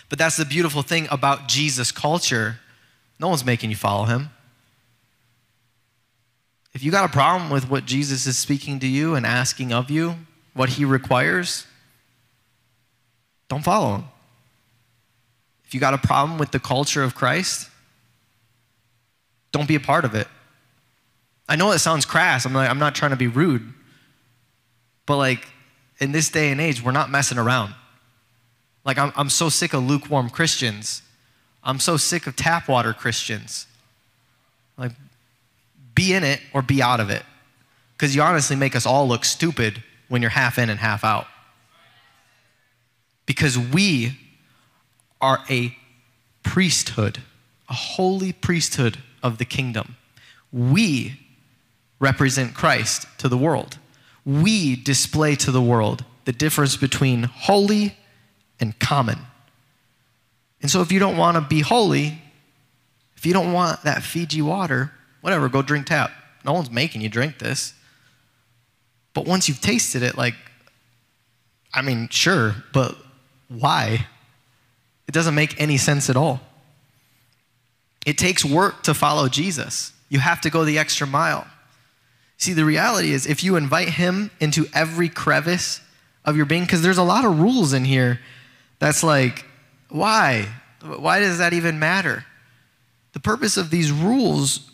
But 0.09 0.19
that's 0.19 0.37
the 0.37 0.45
beautiful 0.45 0.83
thing 0.83 1.09
about 1.11 1.49
Jesus' 1.49 1.91
culture. 1.91 2.59
No 3.19 3.29
one's 3.29 3.45
making 3.45 3.71
you 3.71 3.77
follow 3.77 4.05
him. 4.05 4.31
If 6.73 6.85
you 6.85 6.91
got 6.91 7.09
a 7.09 7.13
problem 7.13 7.51
with 7.51 7.71
what 7.71 7.87
Jesus 7.87 8.27
is 8.27 8.37
speaking 8.37 8.79
to 8.81 8.87
you 8.87 9.15
and 9.15 9.25
asking 9.25 9.73
of 9.73 9.91
you, 9.91 10.17
what 10.53 10.71
he 10.71 10.85
requires, 10.85 11.67
don't 13.49 13.65
follow 13.65 13.97
him. 13.97 14.05
If 15.65 15.75
you 15.75 15.81
got 15.81 15.95
a 15.95 15.99
problem 15.99 16.39
with 16.39 16.51
the 16.51 16.61
culture 16.61 17.03
of 17.03 17.15
Christ, 17.15 17.71
don't 19.53 19.67
be 19.67 19.75
a 19.75 19.81
part 19.81 20.05
of 20.05 20.15
it. 20.15 20.29
I 21.49 21.57
know 21.57 21.73
it 21.73 21.79
sounds 21.79 22.05
crass. 22.05 22.45
I'm 22.45 22.53
like, 22.53 22.69
I'm 22.69 22.79
not 22.79 22.95
trying 22.95 23.13
to 23.13 23.17
be 23.17 23.27
rude. 23.27 23.73
But 25.07 25.17
like 25.17 25.49
in 25.99 26.13
this 26.13 26.29
day 26.29 26.51
and 26.51 26.61
age, 26.61 26.83
we're 26.83 26.93
not 26.93 27.11
messing 27.11 27.39
around. 27.39 27.75
Like 28.87 28.99
I'm, 28.99 29.13
I'm 29.17 29.29
so 29.29 29.49
sick 29.49 29.75
of 29.75 29.83
lukewarm 29.83 30.31
Christians. 30.31 31.03
I'm 31.65 31.81
so 31.81 31.97
sick 31.97 32.29
of 32.29 32.37
tap 32.37 32.69
water 32.69 32.93
Christians. 32.93 33.67
Like, 34.79 34.93
be 35.95 36.15
in 36.15 36.23
it 36.23 36.41
or 36.55 36.63
be 36.63 36.81
out 36.81 37.01
of 37.01 37.11
it. 37.11 37.25
Because 37.95 38.15
you 38.15 38.23
honestly 38.23 38.55
make 38.55 38.77
us 38.77 38.87
all 38.87 39.09
look 39.09 39.25
stupid 39.25 39.83
when 40.09 40.23
you're 40.23 40.31
half 40.31 40.59
in 40.59 40.71
and 40.71 40.79
half 40.79 41.03
out. 41.03 41.27
Because 43.27 43.59
we 43.59 44.17
are 45.21 45.41
a 45.51 45.77
priesthood, 46.45 47.19
a 47.69 47.75
holy 47.75 48.33
priesthood 48.33 48.99
of 49.23 49.39
the 49.39 49.45
kingdom. 49.45 49.97
We 50.53 51.19
represent 51.99 52.55
Christ 52.55 53.07
to 53.19 53.29
the 53.29 53.39
world. 53.39 53.79
We 54.25 54.77
display 54.77 55.35
to 55.37 55.51
the 55.51 55.63
world 55.63 56.05
the 56.25 56.33
difference 56.33 56.77
between 56.77 57.25
holy 57.25 57.97
and 58.61 58.79
common. 58.79 59.19
And 60.63 60.71
so, 60.71 60.81
if 60.81 60.91
you 60.91 60.99
don't 60.99 61.17
want 61.17 61.37
to 61.37 61.41
be 61.41 61.61
holy, 61.61 62.21
if 63.17 63.25
you 63.27 63.33
don't 63.33 63.53
want 63.53 63.83
that 63.83 64.03
Fiji 64.03 64.43
water, 64.43 64.93
whatever, 65.21 65.49
go 65.49 65.63
drink 65.63 65.87
tap. 65.87 66.11
No 66.45 66.53
one's 66.53 66.71
making 66.71 67.01
you 67.01 67.09
drink 67.09 67.39
this. 67.39 67.75
But 69.15 69.27
once 69.27 69.49
you've 69.49 69.61
tasted 69.61 70.03
it, 70.03 70.17
like, 70.17 70.35
I 71.73 71.83
mean, 71.83 72.09
sure, 72.11 72.55
but 72.73 72.97
why? 73.49 74.07
It 75.09 75.13
doesn't 75.13 75.35
make 75.35 75.61
any 75.61 75.77
sense 75.77 76.11
at 76.11 76.17
all. 76.17 76.41
It 78.05 78.19
takes 78.19 78.45
work 78.45 78.83
to 78.85 78.95
follow 78.95 79.29
Jesus. 79.29 79.93
You 80.09 80.21
have 80.21 80.41
to 80.43 80.51
go 80.51 80.65
the 80.65 80.79
extra 80.79 81.07
mile. 81.07 81.47
See, 82.39 82.53
the 82.53 82.65
reality 82.65 83.13
is 83.13 83.27
if 83.27 83.43
you 83.43 83.57
invite 83.57 83.89
him 83.89 84.31
into 84.41 84.67
every 84.75 85.09
crevice 85.09 85.81
of 86.25 86.37
your 86.37 86.47
being, 86.47 86.63
because 86.63 86.83
there's 86.83 86.99
a 86.99 87.03
lot 87.03 87.25
of 87.25 87.41
rules 87.41 87.73
in 87.73 87.85
here 87.85 88.21
that's 88.79 89.03
like, 89.03 89.45
why? 89.89 90.49
Why 90.83 91.21
does 91.21 91.39
that 91.39 91.53
even 91.53 91.79
matter? 91.79 92.25
The 93.13 93.21
purpose 93.21 93.57
of 93.57 93.71
these 93.71 93.91
rules, 93.91 94.71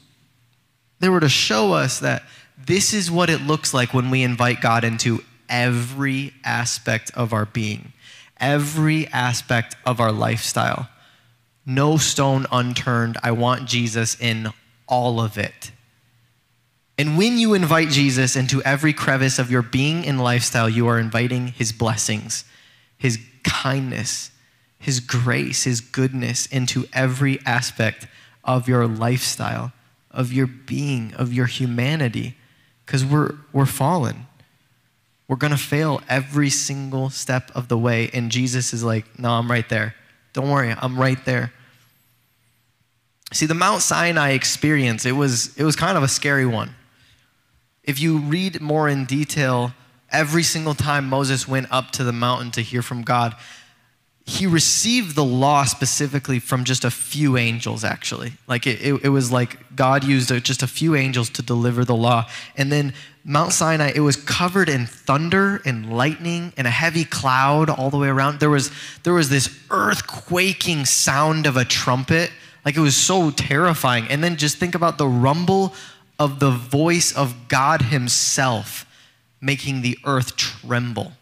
they 1.01 1.09
were 1.09 1.21
to 1.21 1.29
show 1.29 1.73
us 1.73 2.01
that 2.01 2.25
this 2.59 2.93
is 2.93 3.11
what 3.11 3.31
it 3.31 3.41
looks 3.43 3.73
like 3.73 3.95
when 3.95 4.11
we 4.11 4.23
invite 4.23 4.61
God 4.61 4.85
into 4.85 5.23
every 5.49 6.33
aspect 6.45 7.11
of 7.15 7.33
our 7.33 7.47
being, 7.47 7.93
every 8.39 9.07
aspect 9.09 9.77
of 9.87 10.01
our 10.01 10.13
lifestyle. 10.13 10.89
No 11.65 11.97
stone 11.97 12.47
unturned. 12.51 13.17
I 13.23 13.31
want 13.33 13.69
Jesus 13.69 14.21
in 14.21 14.49
all 14.89 15.21
of 15.21 15.39
it. 15.39 15.71
And 16.99 17.17
when 17.17 17.39
you 17.39 17.55
invite 17.55 17.89
Jesus 17.89 18.37
into 18.37 18.63
every 18.63 18.93
crevice 18.93 19.39
of 19.39 19.51
your 19.51 19.63
being 19.63 20.07
and 20.07 20.23
lifestyle, 20.23 20.69
you 20.69 20.89
are 20.89 20.99
inviting 20.99 21.49
his 21.49 21.73
blessings, 21.73 22.45
his 22.99 23.19
kindness, 23.45 24.31
his 24.79 25.01
grace, 25.01 25.65
his 25.65 25.81
goodness 25.81 26.47
into 26.47 26.87
every 26.93 27.39
aspect 27.47 28.07
of 28.45 28.69
your 28.69 28.87
lifestyle, 28.87 29.73
of 30.11 30.33
your 30.33 30.47
being, 30.47 31.15
of 31.15 31.33
your 31.33 31.47
humanity, 31.47 32.37
because 32.85 33.05
we're, 33.05 33.35
we're 33.53 33.67
fallen. 33.67 34.27
We're 35.29 35.37
going 35.37 35.53
to 35.53 35.57
fail 35.57 36.03
every 36.09 36.51
single 36.51 37.09
step 37.11 37.51
of 37.55 37.69
the 37.69 37.79
way. 37.79 38.11
And 38.13 38.31
Jesus 38.31 38.75
is 38.75 38.85
like, 38.85 39.19
No, 39.19 39.31
I'm 39.31 39.51
right 39.51 39.69
there. 39.69 39.95
Don't 40.33 40.51
worry, 40.51 40.75
I'm 40.77 40.99
right 40.99 41.23
there. 41.25 41.53
See, 43.33 43.47
the 43.47 43.55
Mount 43.55 43.81
Sinai 43.81 44.33
experience, 44.33 45.07
it 45.07 45.13
was, 45.13 45.57
it 45.57 45.65
was 45.65 45.75
kind 45.75 45.97
of 45.97 46.03
a 46.03 46.09
scary 46.09 46.45
one. 46.45 46.75
If 47.83 47.99
you 47.99 48.19
read 48.19 48.61
more 48.61 48.89
in 48.89 49.07
detail, 49.07 49.73
every 50.13 50.43
single 50.43 50.75
time 50.75 51.09
Moses 51.09 51.49
went 51.49 51.67
up 51.71 51.91
to 51.93 52.05
the 52.05 52.13
mountain 52.13 52.51
to 52.53 52.61
hear 52.61 52.83
from 52.83 53.03
God, 53.03 53.35
he 54.25 54.47
received 54.47 55.17
the 55.17 55.25
law 55.25 55.65
specifically 55.65 56.39
from 56.39 56.63
just 56.63 56.85
a 56.85 56.91
few 56.91 57.37
angels, 57.37 57.83
actually. 57.83 58.33
Like 58.47 58.67
it, 58.67 58.81
it, 58.81 59.05
it 59.05 59.09
was 59.09 59.33
like 59.33 59.75
God 59.75 60.05
used 60.05 60.33
just 60.45 60.63
a 60.63 60.69
few 60.69 60.95
angels 60.95 61.29
to 61.31 61.43
deliver 61.43 61.85
the 61.85 61.97
law. 61.97 62.29
And 62.57 62.71
then 62.71 62.95
Mount 63.25 63.53
Sinai, 63.53 63.93
it 63.95 64.01
was 64.01 64.17
covered 64.17 64.69
in 64.69 64.87
thunder 64.87 65.61
and 65.65 65.97
lightning 65.97 66.53
and 66.57 66.67
a 66.69 66.71
heavy 66.71 67.05
cloud 67.05 67.69
all 67.69 67.91
the 67.91 67.99
way 67.99 68.09
around. 68.09 68.39
There 68.39 68.51
was, 68.51 68.71
there 69.03 69.15
was 69.15 69.29
this 69.29 69.49
earthquaking 69.71 70.87
sound 70.87 71.47
of 71.47 71.57
a 71.57 71.65
trumpet. 71.65 72.31
Like 72.65 72.77
it 72.77 72.81
was 72.81 72.97
so 72.97 73.31
terrifying. 73.33 74.07
And 74.09 74.23
then 74.23 74.37
just 74.37 74.57
think 74.59 74.77
about 74.77 74.99
the 74.99 75.09
rumble 75.09 75.75
of 76.21 76.39
the 76.39 76.51
voice 76.51 77.15
of 77.17 77.49
God 77.49 77.83
Himself 77.83 78.87
making 79.43 79.83
the 79.83 79.99
earth 80.07 80.37
tremble. 80.37 81.13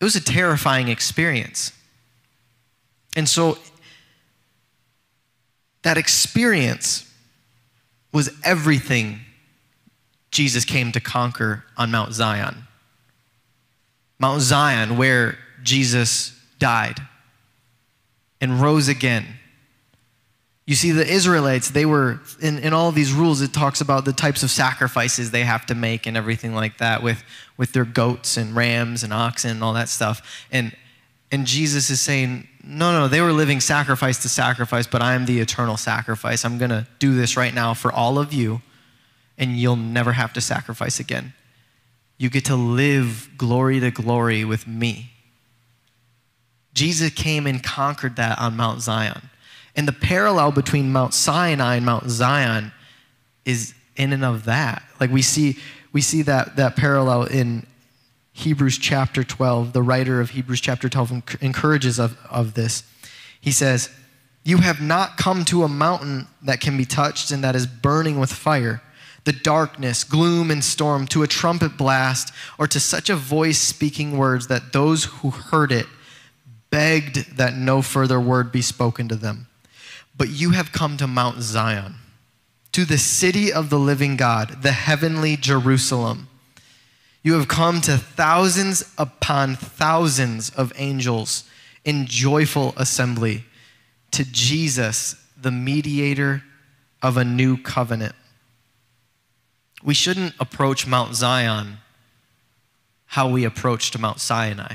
It 0.00 0.04
was 0.04 0.16
a 0.16 0.20
terrifying 0.20 0.88
experience. 0.88 1.72
And 3.14 3.28
so 3.28 3.58
that 5.82 5.98
experience 5.98 7.06
was 8.12 8.30
everything 8.42 9.20
Jesus 10.30 10.64
came 10.64 10.90
to 10.92 11.00
conquer 11.00 11.64
on 11.76 11.90
Mount 11.90 12.14
Zion. 12.14 12.66
Mount 14.18 14.40
Zion, 14.40 14.96
where 14.96 15.38
Jesus 15.62 16.38
died 16.58 17.00
and 18.40 18.60
rose 18.60 18.88
again 18.88 19.26
you 20.70 20.76
see, 20.76 20.92
the 20.92 21.04
Israelites, 21.04 21.72
they 21.72 21.84
were, 21.84 22.20
in, 22.40 22.60
in 22.60 22.72
all 22.72 22.92
these 22.92 23.12
rules, 23.12 23.40
it 23.40 23.52
talks 23.52 23.80
about 23.80 24.04
the 24.04 24.12
types 24.12 24.44
of 24.44 24.52
sacrifices 24.52 25.32
they 25.32 25.42
have 25.42 25.66
to 25.66 25.74
make 25.74 26.06
and 26.06 26.16
everything 26.16 26.54
like 26.54 26.78
that 26.78 27.02
with, 27.02 27.24
with 27.56 27.72
their 27.72 27.84
goats 27.84 28.36
and 28.36 28.54
rams 28.54 29.02
and 29.02 29.12
oxen 29.12 29.50
and 29.50 29.64
all 29.64 29.72
that 29.72 29.88
stuff. 29.88 30.46
And, 30.52 30.76
and 31.32 31.44
Jesus 31.44 31.90
is 31.90 32.00
saying, 32.00 32.46
no, 32.62 32.92
no, 32.92 33.08
they 33.08 33.20
were 33.20 33.32
living 33.32 33.58
sacrifice 33.58 34.22
to 34.22 34.28
sacrifice, 34.28 34.86
but 34.86 35.02
I 35.02 35.14
am 35.14 35.26
the 35.26 35.40
eternal 35.40 35.76
sacrifice. 35.76 36.44
I'm 36.44 36.56
going 36.56 36.70
to 36.70 36.86
do 37.00 37.16
this 37.16 37.36
right 37.36 37.52
now 37.52 37.74
for 37.74 37.90
all 37.90 38.16
of 38.16 38.32
you, 38.32 38.62
and 39.36 39.56
you'll 39.56 39.74
never 39.74 40.12
have 40.12 40.32
to 40.34 40.40
sacrifice 40.40 41.00
again. 41.00 41.34
You 42.16 42.30
get 42.30 42.44
to 42.44 42.54
live 42.54 43.28
glory 43.36 43.80
to 43.80 43.90
glory 43.90 44.44
with 44.44 44.68
me. 44.68 45.10
Jesus 46.74 47.10
came 47.10 47.48
and 47.48 47.60
conquered 47.60 48.14
that 48.14 48.38
on 48.38 48.56
Mount 48.56 48.82
Zion. 48.82 49.30
And 49.76 49.86
the 49.86 49.92
parallel 49.92 50.52
between 50.52 50.92
Mount 50.92 51.14
Sinai 51.14 51.76
and 51.76 51.86
Mount 51.86 52.08
Zion 52.10 52.72
is 53.44 53.74
in 53.96 54.12
and 54.12 54.24
of 54.24 54.44
that. 54.44 54.82
Like 54.98 55.10
we 55.10 55.22
see, 55.22 55.58
we 55.92 56.00
see 56.00 56.22
that, 56.22 56.56
that 56.56 56.76
parallel 56.76 57.24
in 57.24 57.66
Hebrews 58.32 58.78
chapter 58.78 59.22
12. 59.22 59.72
The 59.72 59.82
writer 59.82 60.20
of 60.20 60.30
Hebrews 60.30 60.60
chapter 60.60 60.88
12 60.88 61.38
encourages 61.40 61.98
of, 61.98 62.16
of 62.30 62.54
this. 62.54 62.82
He 63.40 63.52
says, 63.52 63.90
You 64.44 64.58
have 64.58 64.80
not 64.80 65.16
come 65.16 65.44
to 65.46 65.64
a 65.64 65.68
mountain 65.68 66.26
that 66.42 66.60
can 66.60 66.76
be 66.76 66.84
touched 66.84 67.30
and 67.30 67.44
that 67.44 67.54
is 67.54 67.66
burning 67.66 68.18
with 68.18 68.32
fire, 68.32 68.82
the 69.24 69.32
darkness, 69.32 70.04
gloom, 70.04 70.50
and 70.50 70.64
storm, 70.64 71.06
to 71.08 71.22
a 71.22 71.26
trumpet 71.26 71.76
blast, 71.76 72.32
or 72.58 72.66
to 72.66 72.80
such 72.80 73.10
a 73.10 73.16
voice 73.16 73.58
speaking 73.58 74.16
words 74.16 74.46
that 74.46 74.72
those 74.72 75.04
who 75.04 75.30
heard 75.30 75.72
it 75.72 75.86
begged 76.70 77.36
that 77.36 77.54
no 77.54 77.82
further 77.82 78.20
word 78.20 78.50
be 78.52 78.62
spoken 78.62 79.08
to 79.08 79.16
them. 79.16 79.48
But 80.20 80.28
you 80.28 80.50
have 80.50 80.70
come 80.70 80.98
to 80.98 81.06
Mount 81.06 81.40
Zion, 81.40 81.94
to 82.72 82.84
the 82.84 82.98
city 82.98 83.50
of 83.50 83.70
the 83.70 83.78
living 83.78 84.18
God, 84.18 84.60
the 84.60 84.72
heavenly 84.72 85.34
Jerusalem. 85.34 86.28
You 87.22 87.38
have 87.38 87.48
come 87.48 87.80
to 87.80 87.96
thousands 87.96 88.92
upon 88.98 89.56
thousands 89.56 90.50
of 90.50 90.74
angels 90.76 91.44
in 91.86 92.04
joyful 92.04 92.74
assembly, 92.76 93.44
to 94.10 94.30
Jesus, 94.30 95.16
the 95.40 95.50
mediator 95.50 96.42
of 97.00 97.16
a 97.16 97.24
new 97.24 97.56
covenant. 97.56 98.14
We 99.82 99.94
shouldn't 99.94 100.34
approach 100.38 100.86
Mount 100.86 101.14
Zion 101.14 101.78
how 103.06 103.30
we 103.30 103.44
approached 103.44 103.98
Mount 103.98 104.20
Sinai. 104.20 104.74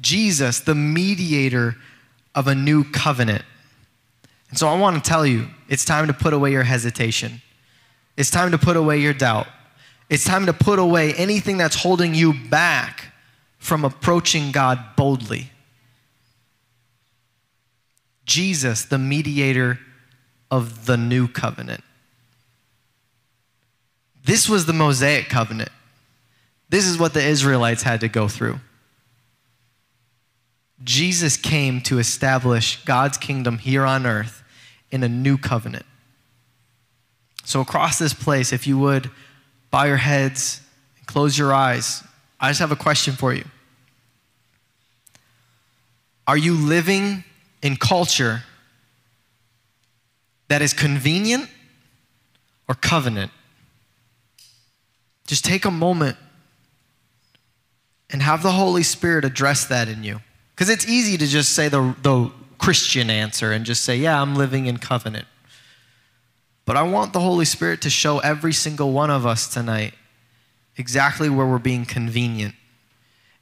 Jesus, 0.00 0.60
the 0.60 0.76
mediator 0.76 1.74
of 2.34 2.46
a 2.46 2.54
new 2.54 2.84
covenant. 2.84 3.44
And 4.50 4.58
so 4.58 4.68
I 4.68 4.78
want 4.78 5.02
to 5.02 5.08
tell 5.08 5.26
you 5.26 5.48
it's 5.68 5.84
time 5.84 6.06
to 6.08 6.12
put 6.12 6.32
away 6.32 6.52
your 6.52 6.64
hesitation. 6.64 7.40
It's 8.16 8.30
time 8.30 8.50
to 8.50 8.58
put 8.58 8.76
away 8.76 8.98
your 8.98 9.14
doubt. 9.14 9.46
It's 10.08 10.24
time 10.24 10.46
to 10.46 10.52
put 10.52 10.78
away 10.78 11.14
anything 11.14 11.56
that's 11.56 11.76
holding 11.76 12.14
you 12.14 12.34
back 12.34 13.12
from 13.58 13.84
approaching 13.84 14.50
God 14.50 14.78
boldly. 14.96 15.50
Jesus, 18.24 18.84
the 18.84 18.98
mediator 18.98 19.78
of 20.50 20.86
the 20.86 20.96
new 20.96 21.28
covenant. 21.28 21.82
This 24.24 24.48
was 24.48 24.66
the 24.66 24.72
Mosaic 24.72 25.28
covenant. 25.28 25.70
This 26.68 26.86
is 26.86 26.98
what 26.98 27.14
the 27.14 27.22
Israelites 27.22 27.82
had 27.82 28.00
to 28.00 28.08
go 28.08 28.28
through. 28.28 28.60
Jesus 30.82 31.36
came 31.36 31.80
to 31.82 31.98
establish 31.98 32.82
God's 32.84 33.18
kingdom 33.18 33.58
here 33.58 33.84
on 33.84 34.06
earth 34.06 34.42
in 34.90 35.02
a 35.02 35.08
new 35.08 35.36
covenant. 35.36 35.84
So, 37.44 37.60
across 37.60 37.98
this 37.98 38.14
place, 38.14 38.52
if 38.52 38.66
you 38.66 38.78
would 38.78 39.10
bow 39.70 39.84
your 39.84 39.96
heads 39.96 40.60
and 40.98 41.06
close 41.06 41.36
your 41.36 41.52
eyes, 41.52 42.02
I 42.38 42.48
just 42.48 42.60
have 42.60 42.72
a 42.72 42.76
question 42.76 43.14
for 43.14 43.34
you. 43.34 43.44
Are 46.26 46.38
you 46.38 46.54
living 46.54 47.24
in 47.62 47.76
culture 47.76 48.44
that 50.48 50.62
is 50.62 50.72
convenient 50.72 51.48
or 52.68 52.74
covenant? 52.74 53.32
Just 55.26 55.44
take 55.44 55.64
a 55.64 55.70
moment 55.70 56.16
and 58.10 58.22
have 58.22 58.42
the 58.42 58.52
Holy 58.52 58.82
Spirit 58.82 59.24
address 59.24 59.64
that 59.66 59.88
in 59.88 60.04
you. 60.04 60.20
Because 60.60 60.74
it's 60.74 60.86
easy 60.86 61.16
to 61.16 61.26
just 61.26 61.52
say 61.52 61.68
the, 61.68 61.96
the 62.02 62.30
Christian 62.58 63.08
answer 63.08 63.50
and 63.50 63.64
just 63.64 63.82
say, 63.82 63.96
yeah, 63.96 64.20
I'm 64.20 64.34
living 64.34 64.66
in 64.66 64.76
covenant. 64.76 65.26
But 66.66 66.76
I 66.76 66.82
want 66.82 67.14
the 67.14 67.20
Holy 67.20 67.46
Spirit 67.46 67.80
to 67.80 67.88
show 67.88 68.18
every 68.18 68.52
single 68.52 68.92
one 68.92 69.08
of 69.08 69.24
us 69.24 69.48
tonight 69.48 69.94
exactly 70.76 71.30
where 71.30 71.46
we're 71.46 71.58
being 71.58 71.86
convenient 71.86 72.54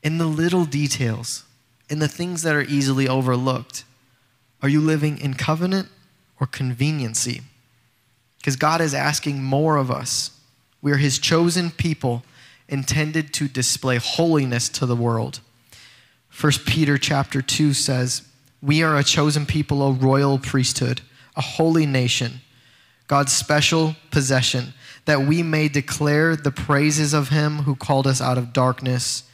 in 0.00 0.18
the 0.18 0.26
little 0.26 0.64
details, 0.64 1.44
in 1.90 1.98
the 1.98 2.06
things 2.06 2.42
that 2.42 2.54
are 2.54 2.62
easily 2.62 3.08
overlooked. 3.08 3.82
Are 4.62 4.68
you 4.68 4.80
living 4.80 5.18
in 5.18 5.34
covenant 5.34 5.88
or 6.38 6.46
conveniency? 6.46 7.40
Because 8.38 8.54
God 8.54 8.80
is 8.80 8.94
asking 8.94 9.42
more 9.42 9.76
of 9.76 9.90
us. 9.90 10.38
We 10.80 10.92
are 10.92 10.98
His 10.98 11.18
chosen 11.18 11.72
people 11.72 12.22
intended 12.68 13.34
to 13.34 13.48
display 13.48 13.96
holiness 13.96 14.68
to 14.68 14.86
the 14.86 14.94
world. 14.94 15.40
1 16.40 16.52
Peter 16.66 16.96
chapter 16.96 17.42
2 17.42 17.72
says, 17.72 18.22
We 18.62 18.84
are 18.84 18.96
a 18.96 19.02
chosen 19.02 19.44
people, 19.44 19.82
a 19.82 19.92
royal 19.92 20.38
priesthood, 20.38 21.00
a 21.36 21.40
holy 21.40 21.84
nation, 21.84 22.42
God's 23.08 23.32
special 23.32 23.96
possession, 24.12 24.72
that 25.06 25.22
we 25.22 25.42
may 25.42 25.66
declare 25.66 26.36
the 26.36 26.52
praises 26.52 27.12
of 27.12 27.30
him 27.30 27.60
who 27.60 27.74
called 27.74 28.06
us 28.06 28.20
out 28.20 28.38
of 28.38 28.52
darkness 28.52 29.24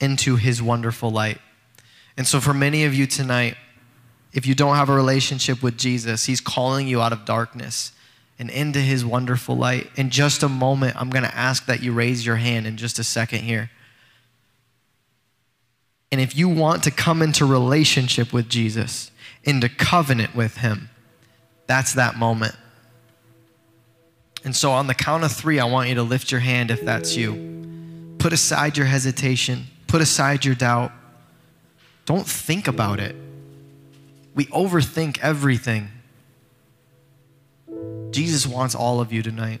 into 0.00 0.34
his 0.36 0.60
wonderful 0.60 1.10
light. 1.10 1.38
And 2.16 2.26
so, 2.26 2.40
for 2.40 2.52
many 2.52 2.84
of 2.84 2.94
you 2.94 3.06
tonight, 3.06 3.56
if 4.32 4.44
you 4.44 4.56
don't 4.56 4.74
have 4.74 4.88
a 4.88 4.94
relationship 4.94 5.62
with 5.62 5.76
Jesus, 5.76 6.24
he's 6.26 6.40
calling 6.40 6.88
you 6.88 7.00
out 7.00 7.12
of 7.12 7.24
darkness 7.24 7.92
and 8.40 8.50
into 8.50 8.80
his 8.80 9.04
wonderful 9.04 9.56
light. 9.56 9.88
In 9.96 10.10
just 10.10 10.42
a 10.42 10.48
moment, 10.48 10.96
I'm 10.96 11.10
going 11.10 11.24
to 11.24 11.36
ask 11.36 11.66
that 11.66 11.80
you 11.80 11.92
raise 11.92 12.26
your 12.26 12.36
hand 12.36 12.66
in 12.66 12.76
just 12.76 12.98
a 12.98 13.04
second 13.04 13.40
here. 13.40 13.70
And 16.12 16.20
if 16.20 16.36
you 16.36 16.48
want 16.48 16.82
to 16.84 16.90
come 16.90 17.22
into 17.22 17.44
relationship 17.44 18.32
with 18.32 18.48
Jesus, 18.48 19.10
into 19.44 19.68
covenant 19.68 20.34
with 20.34 20.58
him, 20.58 20.90
that's 21.66 21.94
that 21.94 22.16
moment. 22.16 22.56
And 24.44 24.56
so, 24.56 24.72
on 24.72 24.86
the 24.86 24.94
count 24.94 25.22
of 25.22 25.32
three, 25.32 25.60
I 25.60 25.66
want 25.66 25.88
you 25.88 25.94
to 25.96 26.02
lift 26.02 26.32
your 26.32 26.40
hand 26.40 26.70
if 26.70 26.84
that's 26.84 27.16
you. 27.16 28.16
Put 28.18 28.32
aside 28.32 28.76
your 28.76 28.86
hesitation, 28.86 29.66
put 29.86 30.00
aside 30.00 30.44
your 30.44 30.54
doubt. 30.54 30.92
Don't 32.06 32.26
think 32.26 32.66
about 32.66 32.98
it. 32.98 33.14
We 34.34 34.46
overthink 34.46 35.18
everything. 35.20 35.88
Jesus 38.10 38.46
wants 38.46 38.74
all 38.74 39.00
of 39.00 39.12
you 39.12 39.22
tonight. 39.22 39.60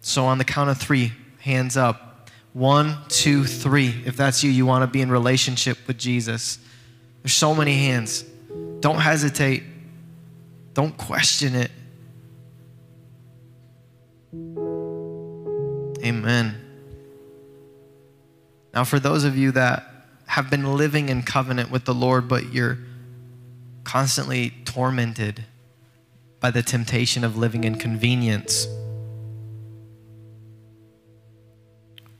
So, 0.00 0.24
on 0.24 0.38
the 0.38 0.44
count 0.44 0.70
of 0.70 0.78
three, 0.78 1.12
hands 1.40 1.76
up. 1.76 2.13
One, 2.54 2.96
two, 3.08 3.44
three. 3.44 4.02
If 4.06 4.16
that's 4.16 4.44
you, 4.44 4.50
you 4.50 4.64
want 4.64 4.82
to 4.82 4.86
be 4.86 5.02
in 5.02 5.10
relationship 5.10 5.76
with 5.88 5.98
Jesus. 5.98 6.58
There's 7.22 7.34
so 7.34 7.52
many 7.52 7.76
hands. 7.76 8.24
Don't 8.78 9.00
hesitate. 9.00 9.64
Don't 10.72 10.96
question 10.96 11.56
it. 11.56 11.70
Amen. 16.04 16.54
Now, 18.72 18.84
for 18.84 19.00
those 19.00 19.24
of 19.24 19.36
you 19.36 19.50
that 19.52 19.84
have 20.26 20.48
been 20.48 20.76
living 20.76 21.08
in 21.08 21.22
covenant 21.22 21.72
with 21.72 21.84
the 21.84 21.94
Lord, 21.94 22.28
but 22.28 22.52
you're 22.52 22.78
constantly 23.82 24.50
tormented 24.64 25.44
by 26.38 26.52
the 26.52 26.62
temptation 26.62 27.24
of 27.24 27.36
living 27.36 27.64
in 27.64 27.76
convenience, 27.76 28.68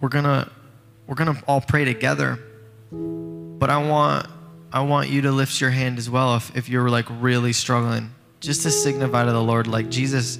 we're 0.05 0.11
gonna 0.11 0.51
we're 1.07 1.15
gonna 1.15 1.43
all 1.49 1.63
pray 1.63 1.87
together. 1.87 2.39
But 2.91 3.71
I 3.71 3.79
want 3.89 4.27
I 4.71 4.83
want 4.83 5.09
you 5.09 5.23
to 5.23 5.33
lift 5.33 5.63
your 5.63 5.71
hand 5.71 5.97
as 5.97 6.11
well 6.11 6.37
if, 6.37 6.55
if 6.55 6.69
you're 6.69 6.91
like 6.91 7.07
really 7.09 7.55
struggling, 7.55 8.11
just 8.39 8.65
to 8.65 8.71
signify 8.71 9.25
to 9.25 9.33
the 9.33 9.43
Lord, 9.43 9.67
like 9.67 9.89
Jesus, 9.89 10.39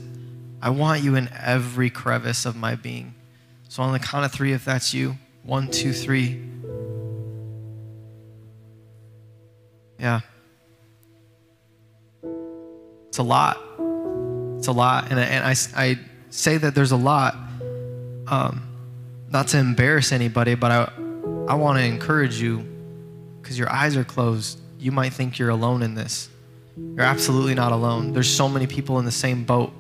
I 0.61 0.69
want 0.69 1.03
you 1.03 1.15
in 1.15 1.31
every 1.33 1.89
crevice 1.89 2.45
of 2.45 2.57
my 2.57 2.75
being. 2.75 3.15
So, 3.71 3.83
on 3.83 3.95
the 3.95 3.99
count 3.99 4.27
of 4.27 4.33
three, 4.33 4.53
if 4.53 4.67
that's 4.67 4.93
you, 4.93 5.17
one, 5.45 5.71
two, 5.71 5.95
three. 5.95 6.43
Yeah. 9.99 10.21
It's 13.09 13.17
a 13.17 13.23
lot. 13.23 13.59
It's 14.59 14.67
a 14.67 14.73
lot. 14.73 15.11
And, 15.11 15.19
and 15.19 15.43
I, 15.43 15.55
I 15.75 15.99
say 16.29 16.59
that 16.59 16.75
there's 16.75 16.93
a 16.93 16.97
lot, 16.97 17.35
um, 18.27 18.74
not 19.35 19.49
to 19.49 19.59
embarrass 19.59 20.13
anybody, 20.13 20.55
but 20.55 20.71
I, 20.71 20.93
I 21.49 21.57
want 21.57 21.79
to 21.79 21.85
encourage 21.85 22.41
you 22.41 22.65
because 23.43 23.59
your 23.59 23.71
eyes 23.71 23.97
are 23.97 24.05
closed. 24.05 24.61
You 24.79 24.93
might 24.93 25.13
think 25.13 25.39
you're 25.39 25.51
alone 25.51 25.83
in 25.83 25.95
this. 25.95 26.29
You're 26.77 27.01
absolutely 27.01 27.55
not 27.55 27.73
alone. 27.73 28.13
There's 28.13 28.31
so 28.31 28.49
many 28.49 28.69
people 28.69 29.01
in 29.01 29.05
the 29.05 29.11
same 29.11 29.45
boat. 29.45 29.73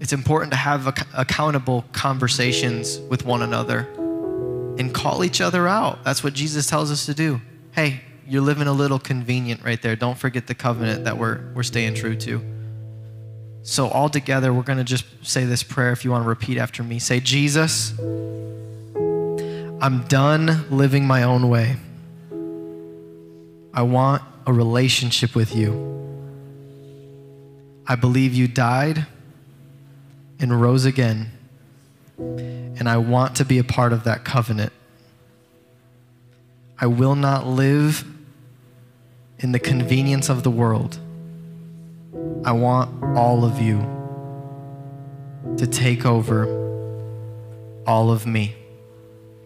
It's 0.00 0.12
important 0.12 0.50
to 0.52 0.56
have 0.56 0.88
ac- 0.88 1.06
accountable 1.14 1.84
conversations 1.92 2.98
with 3.08 3.24
one 3.24 3.40
another 3.40 3.88
and 4.78 4.92
call 4.92 5.24
each 5.24 5.40
other 5.40 5.68
out. 5.68 6.02
That's 6.02 6.24
what 6.24 6.34
Jesus 6.34 6.66
tells 6.66 6.90
us 6.90 7.06
to 7.06 7.14
do. 7.14 7.40
Hey, 7.70 8.00
you're 8.26 8.42
living 8.42 8.66
a 8.66 8.72
little 8.72 8.98
convenient 8.98 9.64
right 9.64 9.80
there. 9.80 9.94
Don't 9.94 10.18
forget 10.18 10.48
the 10.48 10.54
covenant 10.54 11.04
that 11.04 11.16
we're, 11.16 11.40
we're 11.54 11.62
staying 11.62 11.94
true 11.94 12.16
to. 12.16 12.53
So, 13.66 13.88
all 13.88 14.10
together, 14.10 14.52
we're 14.52 14.62
going 14.62 14.76
to 14.76 14.84
just 14.84 15.06
say 15.22 15.46
this 15.46 15.62
prayer 15.62 15.90
if 15.90 16.04
you 16.04 16.10
want 16.10 16.22
to 16.22 16.28
repeat 16.28 16.58
after 16.58 16.82
me. 16.82 16.98
Say, 16.98 17.18
Jesus, 17.18 17.98
I'm 19.80 20.04
done 20.06 20.66
living 20.70 21.06
my 21.06 21.22
own 21.22 21.48
way. 21.48 21.76
I 23.72 23.80
want 23.80 24.22
a 24.46 24.52
relationship 24.52 25.34
with 25.34 25.56
you. 25.56 25.92
I 27.86 27.96
believe 27.96 28.34
you 28.34 28.48
died 28.48 29.06
and 30.38 30.60
rose 30.60 30.84
again. 30.84 31.30
And 32.18 32.86
I 32.86 32.98
want 32.98 33.34
to 33.36 33.46
be 33.46 33.56
a 33.56 33.64
part 33.64 33.94
of 33.94 34.04
that 34.04 34.26
covenant. 34.26 34.74
I 36.78 36.86
will 36.86 37.14
not 37.14 37.46
live 37.46 38.04
in 39.38 39.52
the 39.52 39.58
convenience 39.58 40.28
of 40.28 40.42
the 40.42 40.50
world. 40.50 40.98
I 42.44 42.52
want 42.52 43.16
all 43.16 43.44
of 43.44 43.60
you 43.60 43.78
to 45.56 45.66
take 45.66 46.04
over 46.04 46.46
all 47.86 48.10
of 48.10 48.26
me. 48.26 48.54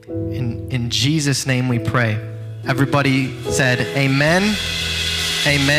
In, 0.07 0.71
in 0.71 0.91
Jesus' 0.91 1.47
name 1.47 1.69
we 1.69 1.79
pray. 1.79 2.19
Everybody 2.67 3.33
said, 3.51 3.81
Amen. 3.97 4.57
Amen. 5.47 5.79